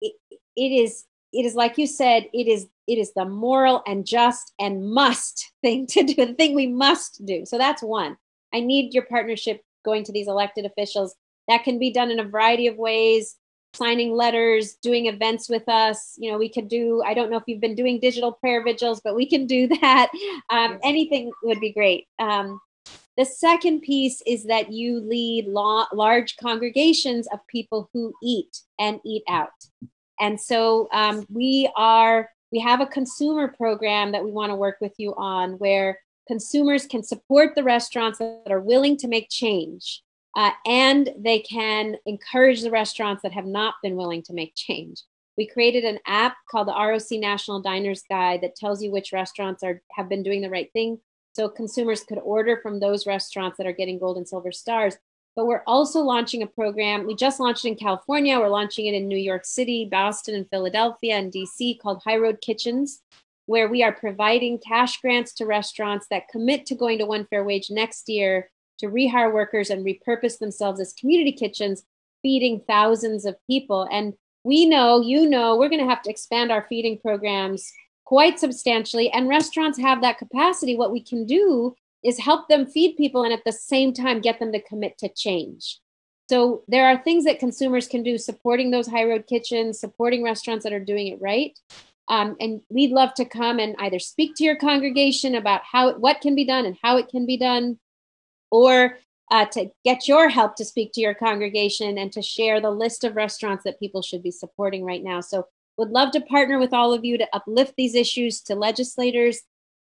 It, 0.00 0.14
it 0.30 0.72
is 0.72 1.04
it 1.32 1.44
is 1.44 1.56
like 1.56 1.78
you 1.78 1.88
said. 1.88 2.28
It 2.32 2.46
is 2.46 2.68
it 2.86 2.98
is 2.98 3.12
the 3.14 3.24
moral 3.24 3.82
and 3.88 4.06
just 4.06 4.52
and 4.60 4.88
must 4.88 5.50
thing 5.62 5.88
to 5.88 6.04
do. 6.04 6.26
The 6.26 6.34
thing 6.34 6.54
we 6.54 6.68
must 6.68 7.26
do. 7.26 7.44
So 7.44 7.58
that's 7.58 7.82
one. 7.82 8.16
I 8.54 8.60
need 8.60 8.94
your 8.94 9.06
partnership 9.06 9.62
going 9.84 10.04
to 10.04 10.12
these 10.12 10.28
elected 10.28 10.64
officials. 10.64 11.16
That 11.48 11.64
can 11.64 11.80
be 11.80 11.92
done 11.92 12.12
in 12.12 12.20
a 12.20 12.24
variety 12.24 12.68
of 12.68 12.76
ways 12.76 13.36
signing 13.76 14.12
letters, 14.12 14.74
doing 14.74 15.06
events 15.06 15.48
with 15.48 15.68
us. 15.68 16.14
You 16.18 16.32
know, 16.32 16.38
we 16.38 16.48
could 16.48 16.68
do, 16.68 17.02
I 17.04 17.14
don't 17.14 17.30
know 17.30 17.36
if 17.36 17.44
you've 17.46 17.60
been 17.60 17.74
doing 17.74 18.00
digital 18.00 18.32
prayer 18.32 18.62
vigils, 18.64 19.00
but 19.04 19.14
we 19.14 19.28
can 19.28 19.46
do 19.46 19.68
that. 19.80 20.10
Um, 20.50 20.78
anything 20.82 21.32
would 21.42 21.60
be 21.60 21.72
great. 21.72 22.06
Um, 22.18 22.60
the 23.16 23.24
second 23.24 23.80
piece 23.80 24.22
is 24.26 24.44
that 24.44 24.72
you 24.72 25.00
lead 25.00 25.46
law, 25.46 25.86
large 25.92 26.36
congregations 26.36 27.26
of 27.32 27.40
people 27.48 27.88
who 27.92 28.12
eat 28.22 28.60
and 28.78 29.00
eat 29.04 29.22
out. 29.28 29.50
And 30.20 30.40
so 30.40 30.88
um, 30.92 31.26
we 31.30 31.70
are, 31.76 32.30
we 32.52 32.58
have 32.60 32.80
a 32.80 32.86
consumer 32.86 33.48
program 33.48 34.12
that 34.12 34.24
we 34.24 34.30
want 34.30 34.50
to 34.50 34.56
work 34.56 34.76
with 34.80 34.92
you 34.98 35.14
on 35.14 35.52
where 35.52 35.98
consumers 36.28 36.86
can 36.86 37.02
support 37.02 37.54
the 37.54 37.62
restaurants 37.62 38.18
that 38.18 38.50
are 38.50 38.60
willing 38.60 38.96
to 38.98 39.08
make 39.08 39.28
change. 39.30 40.02
Uh, 40.36 40.50
and 40.66 41.08
they 41.18 41.38
can 41.40 41.96
encourage 42.04 42.60
the 42.60 42.70
restaurants 42.70 43.22
that 43.22 43.32
have 43.32 43.46
not 43.46 43.74
been 43.82 43.96
willing 43.96 44.22
to 44.22 44.34
make 44.34 44.54
change. 44.54 45.02
We 45.38 45.46
created 45.46 45.84
an 45.84 45.98
app 46.06 46.36
called 46.50 46.68
the 46.68 46.72
ROC 46.72 47.18
National 47.18 47.60
Diners 47.62 48.02
Guide 48.08 48.42
that 48.42 48.54
tells 48.54 48.82
you 48.82 48.90
which 48.90 49.12
restaurants 49.12 49.62
are 49.62 49.82
have 49.92 50.10
been 50.10 50.22
doing 50.22 50.42
the 50.42 50.50
right 50.50 50.70
thing, 50.74 50.98
so 51.34 51.48
consumers 51.48 52.04
could 52.04 52.18
order 52.18 52.60
from 52.62 52.78
those 52.78 53.06
restaurants 53.06 53.56
that 53.56 53.66
are 53.66 53.72
getting 53.72 53.98
gold 53.98 54.18
and 54.18 54.28
silver 54.28 54.52
stars. 54.52 54.96
But 55.36 55.46
we're 55.46 55.62
also 55.66 56.00
launching 56.00 56.42
a 56.42 56.46
program. 56.46 57.06
We 57.06 57.14
just 57.14 57.40
launched 57.40 57.64
it 57.64 57.68
in 57.68 57.76
California. 57.76 58.38
We're 58.38 58.48
launching 58.48 58.86
it 58.86 58.94
in 58.94 59.08
New 59.08 59.18
York 59.18 59.44
City, 59.44 59.88
Boston, 59.90 60.34
and 60.34 60.48
Philadelphia, 60.48 61.16
and 61.16 61.32
DC 61.32 61.78
called 61.80 62.02
High 62.04 62.16
Road 62.16 62.40
Kitchens, 62.42 63.02
where 63.46 63.68
we 63.68 63.82
are 63.82 63.92
providing 63.92 64.58
cash 64.58 65.00
grants 65.00 65.32
to 65.34 65.46
restaurants 65.46 66.06
that 66.10 66.28
commit 66.28 66.66
to 66.66 66.74
going 66.74 66.98
to 66.98 67.06
one 67.06 67.26
fair 67.26 67.44
wage 67.44 67.70
next 67.70 68.08
year 68.08 68.50
to 68.78 68.86
rehire 68.86 69.32
workers 69.32 69.70
and 69.70 69.84
repurpose 69.84 70.38
themselves 70.38 70.80
as 70.80 70.92
community 70.92 71.32
kitchens, 71.32 71.84
feeding 72.22 72.60
thousands 72.66 73.24
of 73.24 73.36
people. 73.46 73.88
And 73.90 74.14
we 74.44 74.66
know, 74.66 75.00
you 75.00 75.28
know, 75.28 75.56
we're 75.56 75.68
going 75.68 75.84
to 75.84 75.90
have 75.90 76.02
to 76.02 76.10
expand 76.10 76.52
our 76.52 76.66
feeding 76.68 76.98
programs 76.98 77.72
quite 78.04 78.38
substantially. 78.38 79.10
And 79.10 79.28
restaurants 79.28 79.78
have 79.78 80.00
that 80.02 80.18
capacity. 80.18 80.76
What 80.76 80.92
we 80.92 81.02
can 81.02 81.26
do 81.26 81.74
is 82.04 82.18
help 82.18 82.48
them 82.48 82.66
feed 82.66 82.96
people 82.96 83.24
and 83.24 83.32
at 83.32 83.44
the 83.44 83.52
same 83.52 83.92
time 83.92 84.20
get 84.20 84.38
them 84.38 84.52
to 84.52 84.62
commit 84.62 84.96
to 84.98 85.08
change. 85.08 85.80
So 86.28 86.62
there 86.68 86.86
are 86.86 87.02
things 87.02 87.24
that 87.24 87.38
consumers 87.38 87.86
can 87.86 88.02
do 88.02 88.18
supporting 88.18 88.70
those 88.70 88.86
high 88.86 89.04
road 89.04 89.26
kitchens, 89.28 89.80
supporting 89.80 90.22
restaurants 90.22 90.64
that 90.64 90.72
are 90.72 90.80
doing 90.80 91.08
it 91.08 91.20
right. 91.20 91.58
Um, 92.08 92.36
and 92.40 92.60
we'd 92.68 92.92
love 92.92 93.14
to 93.14 93.24
come 93.24 93.58
and 93.58 93.74
either 93.78 93.98
speak 93.98 94.34
to 94.36 94.44
your 94.44 94.56
congregation 94.56 95.34
about 95.34 95.62
how 95.64 95.94
what 95.94 96.20
can 96.20 96.34
be 96.34 96.44
done 96.44 96.64
and 96.64 96.76
how 96.82 96.96
it 96.96 97.08
can 97.08 97.26
be 97.26 97.36
done, 97.36 97.78
or 98.56 98.98
uh, 99.30 99.44
to 99.44 99.70
get 99.84 100.08
your 100.08 100.28
help 100.28 100.56
to 100.56 100.64
speak 100.64 100.92
to 100.92 101.00
your 101.00 101.14
congregation 101.14 101.98
and 101.98 102.12
to 102.12 102.22
share 102.22 102.60
the 102.60 102.70
list 102.70 103.04
of 103.04 103.16
restaurants 103.16 103.64
that 103.64 103.80
people 103.80 104.02
should 104.02 104.22
be 104.22 104.30
supporting 104.30 104.84
right 104.84 105.02
now. 105.02 105.20
So 105.20 105.46
would 105.76 105.90
love 105.90 106.10
to 106.12 106.20
partner 106.22 106.58
with 106.58 106.72
all 106.72 106.94
of 106.94 107.04
you 107.04 107.18
to 107.18 107.28
uplift 107.34 107.74
these 107.76 107.94
issues 107.94 108.40
to 108.42 108.54
legislators 108.54 109.40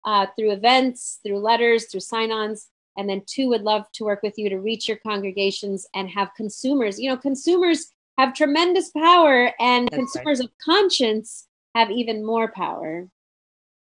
uh, 0.06 0.28
through 0.38 0.52
events, 0.52 1.20
through 1.26 1.40
letters, 1.40 1.86
through 1.86 2.02
sign 2.02 2.32
ons. 2.32 2.68
And 2.98 3.10
then, 3.10 3.24
two, 3.26 3.48
would 3.50 3.62
love 3.62 3.86
to 3.94 4.04
work 4.04 4.22
with 4.22 4.38
you 4.38 4.50
to 4.50 4.60
reach 4.60 4.88
your 4.88 4.98
congregations 4.98 5.88
and 5.96 6.10
have 6.10 6.30
consumers. 6.36 7.00
You 7.00 7.10
know, 7.10 7.18
consumers 7.18 7.94
have 8.18 8.34
tremendous 8.34 8.92
power, 8.92 9.54
and 9.60 9.88
That's 9.88 9.96
consumers 9.96 10.40
right. 10.40 10.50
of 10.50 10.52
conscience 10.64 11.48
have 11.76 11.90
even 11.90 12.26
more 12.26 12.52
power. 12.52 13.08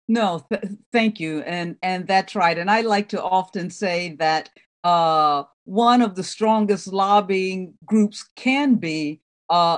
No, 0.08 0.46
th- 0.50 0.64
thank 0.92 1.20
you, 1.20 1.42
and 1.42 1.78
and 1.82 2.08
that's 2.08 2.36
right. 2.36 2.58
And 2.58 2.70
I 2.70 2.82
like 2.82 3.10
to 3.10 3.24
often 3.24 3.70
say 3.70 4.16
that 4.20 4.50
uh, 4.84 5.44
one 5.66 6.02
of 6.02 6.16
the 6.16 6.24
strongest 6.24 6.88
lobbying 6.88 7.74
groups 7.86 8.26
can 8.36 8.76
be 8.76 9.22
uh, 9.50 9.78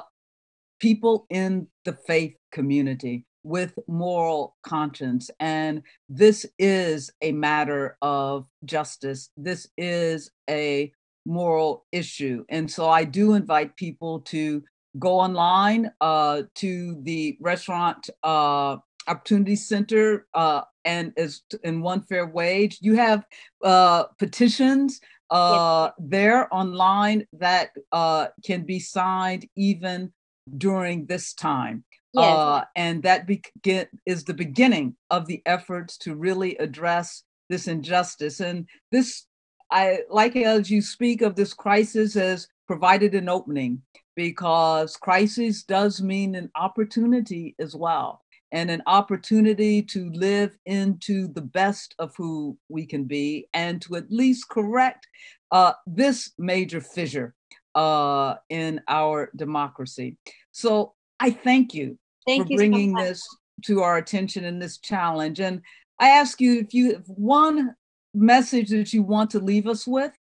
people 0.79 1.27
in 1.29 1.67
the 1.85 1.93
faith 2.07 2.35
community 2.51 3.25
with 3.43 3.77
moral 3.88 4.55
conscience. 4.63 5.29
And 5.39 5.83
this 6.09 6.45
is 6.57 7.11
a 7.21 7.31
matter 7.31 7.97
of 8.01 8.47
justice. 8.65 9.29
This 9.38 9.67
is 9.77 10.31
a 10.49 10.91
moral 11.25 11.85
issue. 11.91 12.45
And 12.49 12.69
so 12.69 12.89
I 12.89 13.03
do 13.03 13.33
invite 13.33 13.75
people 13.75 14.21
to 14.21 14.63
go 14.97 15.19
online 15.19 15.91
uh, 16.01 16.43
to 16.55 16.99
the 17.03 17.38
restaurant 17.41 18.09
uh, 18.23 18.77
opportunity 19.08 19.56
center 19.56 20.28
uh, 20.34 20.62
and 20.84 21.13
as 21.18 21.41
in 21.63 21.82
one 21.82 22.02
fair 22.02 22.28
wage 22.28 22.78
you 22.82 22.96
have 22.96 23.26
uh, 23.63 24.04
petitions 24.18 25.02
uh, 25.32 25.89
yes. 25.89 26.08
there 26.08 26.54
online 26.54 27.26
that 27.34 27.72
uh, 27.91 28.28
can 28.46 28.63
be 28.63 28.80
signed 28.80 29.48
even 29.56 30.12
during 30.58 31.06
this 31.06 31.34
time 31.34 31.84
yes. 32.13 32.24
Uh, 32.24 32.63
and 32.76 33.04
that 33.04 33.26
begin, 33.26 33.88
is 34.06 34.24
the 34.24 34.34
beginning 34.34 34.96
of 35.10 35.26
the 35.26 35.41
efforts 35.46 35.98
to 35.98 36.15
really 36.15 36.56
address 36.58 37.24
this 37.50 37.68
injustice 37.68 38.39
and 38.39 38.68
this 38.91 39.26
i 39.72 40.00
like 40.10 40.36
as 40.36 40.70
you 40.70 40.82
speak 40.82 41.22
of 41.22 41.36
this 41.36 41.54
crisis 41.54 42.15
as 42.15 42.48
provided 42.68 43.13
an 43.13 43.30
opening 43.30 43.82
because 44.15 44.96
crisis 44.98 45.63
does 45.63 46.02
mean 46.02 46.36
an 46.36 46.50
opportunity 46.56 47.56
as 47.60 47.76
well 47.76 48.24
and 48.51 48.69
an 48.69 48.81
opportunity 48.88 49.81
to 49.81 50.10
live 50.12 50.58
into 50.65 51.27
the 51.27 51.41
best 51.41 51.95
of 51.99 52.15
who 52.15 52.58
we 52.69 52.86
can 52.86 53.03
be 53.05 53.47
and 53.53 53.81
to 53.81 53.95
at 53.95 54.12
least 54.12 54.49
correct 54.49 55.08
uh, 55.51 55.73
this 55.88 56.31
major 56.38 56.81
fissure 56.81 57.34
uh, 57.75 58.36
in 58.49 58.81
our 58.88 59.29
democracy. 59.36 60.17
So 60.51 60.93
I 61.19 61.31
thank 61.31 61.73
you 61.73 61.97
thank 62.25 62.47
for 62.47 62.53
you 62.53 62.58
bringing 62.58 62.97
so 62.97 63.03
this 63.03 63.27
to 63.65 63.81
our 63.81 63.97
attention 63.97 64.45
in 64.45 64.60
this 64.60 64.77
challenge. 64.77 65.39
And 65.39 65.62
I 65.99 66.10
ask 66.10 66.41
you 66.41 66.60
if 66.60 66.73
you 66.73 66.93
have 66.93 67.08
one 67.08 67.75
message 68.13 68.69
that 68.69 68.93
you 68.93 69.03
want 69.03 69.29
to 69.31 69.39
leave 69.39 69.67
us 69.67 69.86
with. 69.86 70.12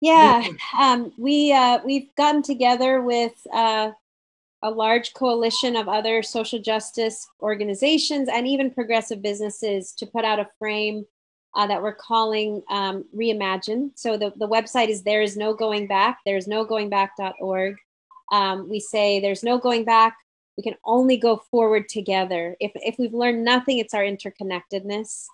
Yeah, 0.00 0.42
um, 0.76 1.12
we 1.16 1.52
uh, 1.52 1.78
we've 1.84 2.12
gotten 2.16 2.42
together 2.42 3.02
with 3.02 3.34
uh, 3.54 3.92
a 4.62 4.70
large 4.70 5.12
coalition 5.14 5.76
of 5.76 5.88
other 5.88 6.22
social 6.22 6.58
justice 6.58 7.28
organizations 7.40 8.28
and 8.28 8.46
even 8.46 8.70
progressive 8.70 9.20
businesses 9.20 9.92
to 9.92 10.06
put 10.06 10.24
out 10.24 10.38
a 10.38 10.48
frame 10.58 11.04
uh, 11.54 11.66
that 11.66 11.82
we're 11.82 11.94
calling 11.94 12.62
um, 12.70 13.04
Reimagine. 13.14 13.90
So 13.94 14.16
the, 14.16 14.32
the 14.36 14.48
website 14.48 14.88
is 14.88 15.02
There 15.02 15.22
Is 15.22 15.36
No 15.36 15.52
Going 15.52 15.86
Back, 15.86 16.20
there's 16.24 16.46
no 16.46 16.64
going 16.64 16.88
back.org. 16.88 17.76
Um, 18.30 18.68
we 18.68 18.80
say 18.80 19.20
there's 19.20 19.42
no 19.42 19.58
going 19.58 19.84
back. 19.84 20.16
We 20.56 20.62
can 20.62 20.76
only 20.84 21.16
go 21.16 21.42
forward 21.50 21.88
together. 21.88 22.56
If, 22.60 22.72
if 22.76 22.96
we've 22.98 23.14
learned 23.14 23.44
nothing, 23.44 23.78
it's 23.78 23.94
our 23.94 24.02
interconnectedness. 24.02 25.26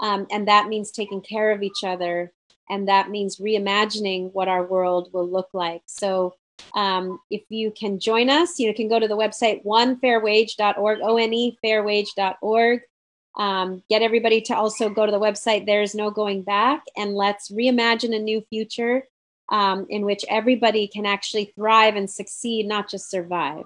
Um, 0.00 0.26
and 0.30 0.48
that 0.48 0.68
means 0.68 0.90
taking 0.90 1.20
care 1.20 1.52
of 1.52 1.62
each 1.62 1.84
other. 1.84 2.32
And 2.68 2.88
that 2.88 3.10
means 3.10 3.38
reimagining 3.38 4.32
what 4.32 4.48
our 4.48 4.64
world 4.64 5.10
will 5.12 5.28
look 5.28 5.50
like. 5.52 5.82
So 5.86 6.34
um, 6.74 7.18
if 7.30 7.42
you 7.48 7.70
can 7.72 7.98
join 7.98 8.30
us, 8.30 8.58
you 8.58 8.72
can 8.74 8.88
go 8.88 8.98
to 8.98 9.08
the 9.08 9.16
website 9.16 9.64
onefairwage.org, 9.64 10.98
O-N-E 11.02 11.58
fairwage.org. 11.64 12.80
Um, 13.36 13.82
get 13.88 14.02
everybody 14.02 14.40
to 14.42 14.56
also 14.56 14.88
go 14.88 15.06
to 15.06 15.12
the 15.12 15.20
website 15.20 15.64
There's 15.64 15.94
No 15.94 16.10
Going 16.10 16.42
Back 16.42 16.82
and 16.96 17.14
let's 17.14 17.50
reimagine 17.50 18.14
a 18.14 18.18
new 18.18 18.44
future 18.50 19.04
um, 19.50 19.86
in 19.88 20.04
which 20.04 20.24
everybody 20.28 20.88
can 20.88 21.06
actually 21.06 21.52
thrive 21.56 21.96
and 21.96 22.10
succeed, 22.10 22.66
not 22.66 22.88
just 22.88 23.10
survive. 23.10 23.64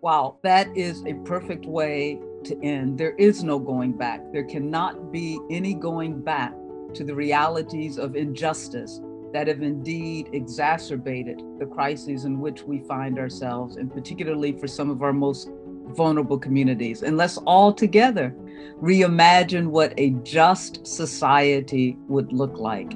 Wow, 0.00 0.38
that 0.42 0.74
is 0.74 1.04
a 1.04 1.14
perfect 1.24 1.66
way 1.66 2.18
to 2.44 2.58
end. 2.62 2.96
There 2.96 3.14
is 3.16 3.44
no 3.44 3.58
going 3.58 3.92
back. 3.92 4.20
There 4.32 4.44
cannot 4.44 5.12
be 5.12 5.38
any 5.50 5.74
going 5.74 6.22
back 6.22 6.54
to 6.94 7.04
the 7.04 7.14
realities 7.14 7.98
of 7.98 8.16
injustice 8.16 9.00
that 9.32 9.46
have 9.46 9.62
indeed 9.62 10.30
exacerbated 10.32 11.40
the 11.58 11.66
crises 11.66 12.24
in 12.24 12.40
which 12.40 12.62
we 12.62 12.80
find 12.80 13.18
ourselves, 13.18 13.76
and 13.76 13.92
particularly 13.92 14.52
for 14.52 14.66
some 14.66 14.90
of 14.90 15.02
our 15.02 15.12
most 15.12 15.50
vulnerable 15.88 16.38
communities. 16.38 17.02
And 17.02 17.16
let's 17.16 17.36
all 17.38 17.72
together 17.72 18.34
reimagine 18.80 19.68
what 19.68 19.92
a 19.96 20.10
just 20.22 20.86
society 20.86 21.96
would 22.08 22.32
look 22.32 22.58
like. 22.58 22.92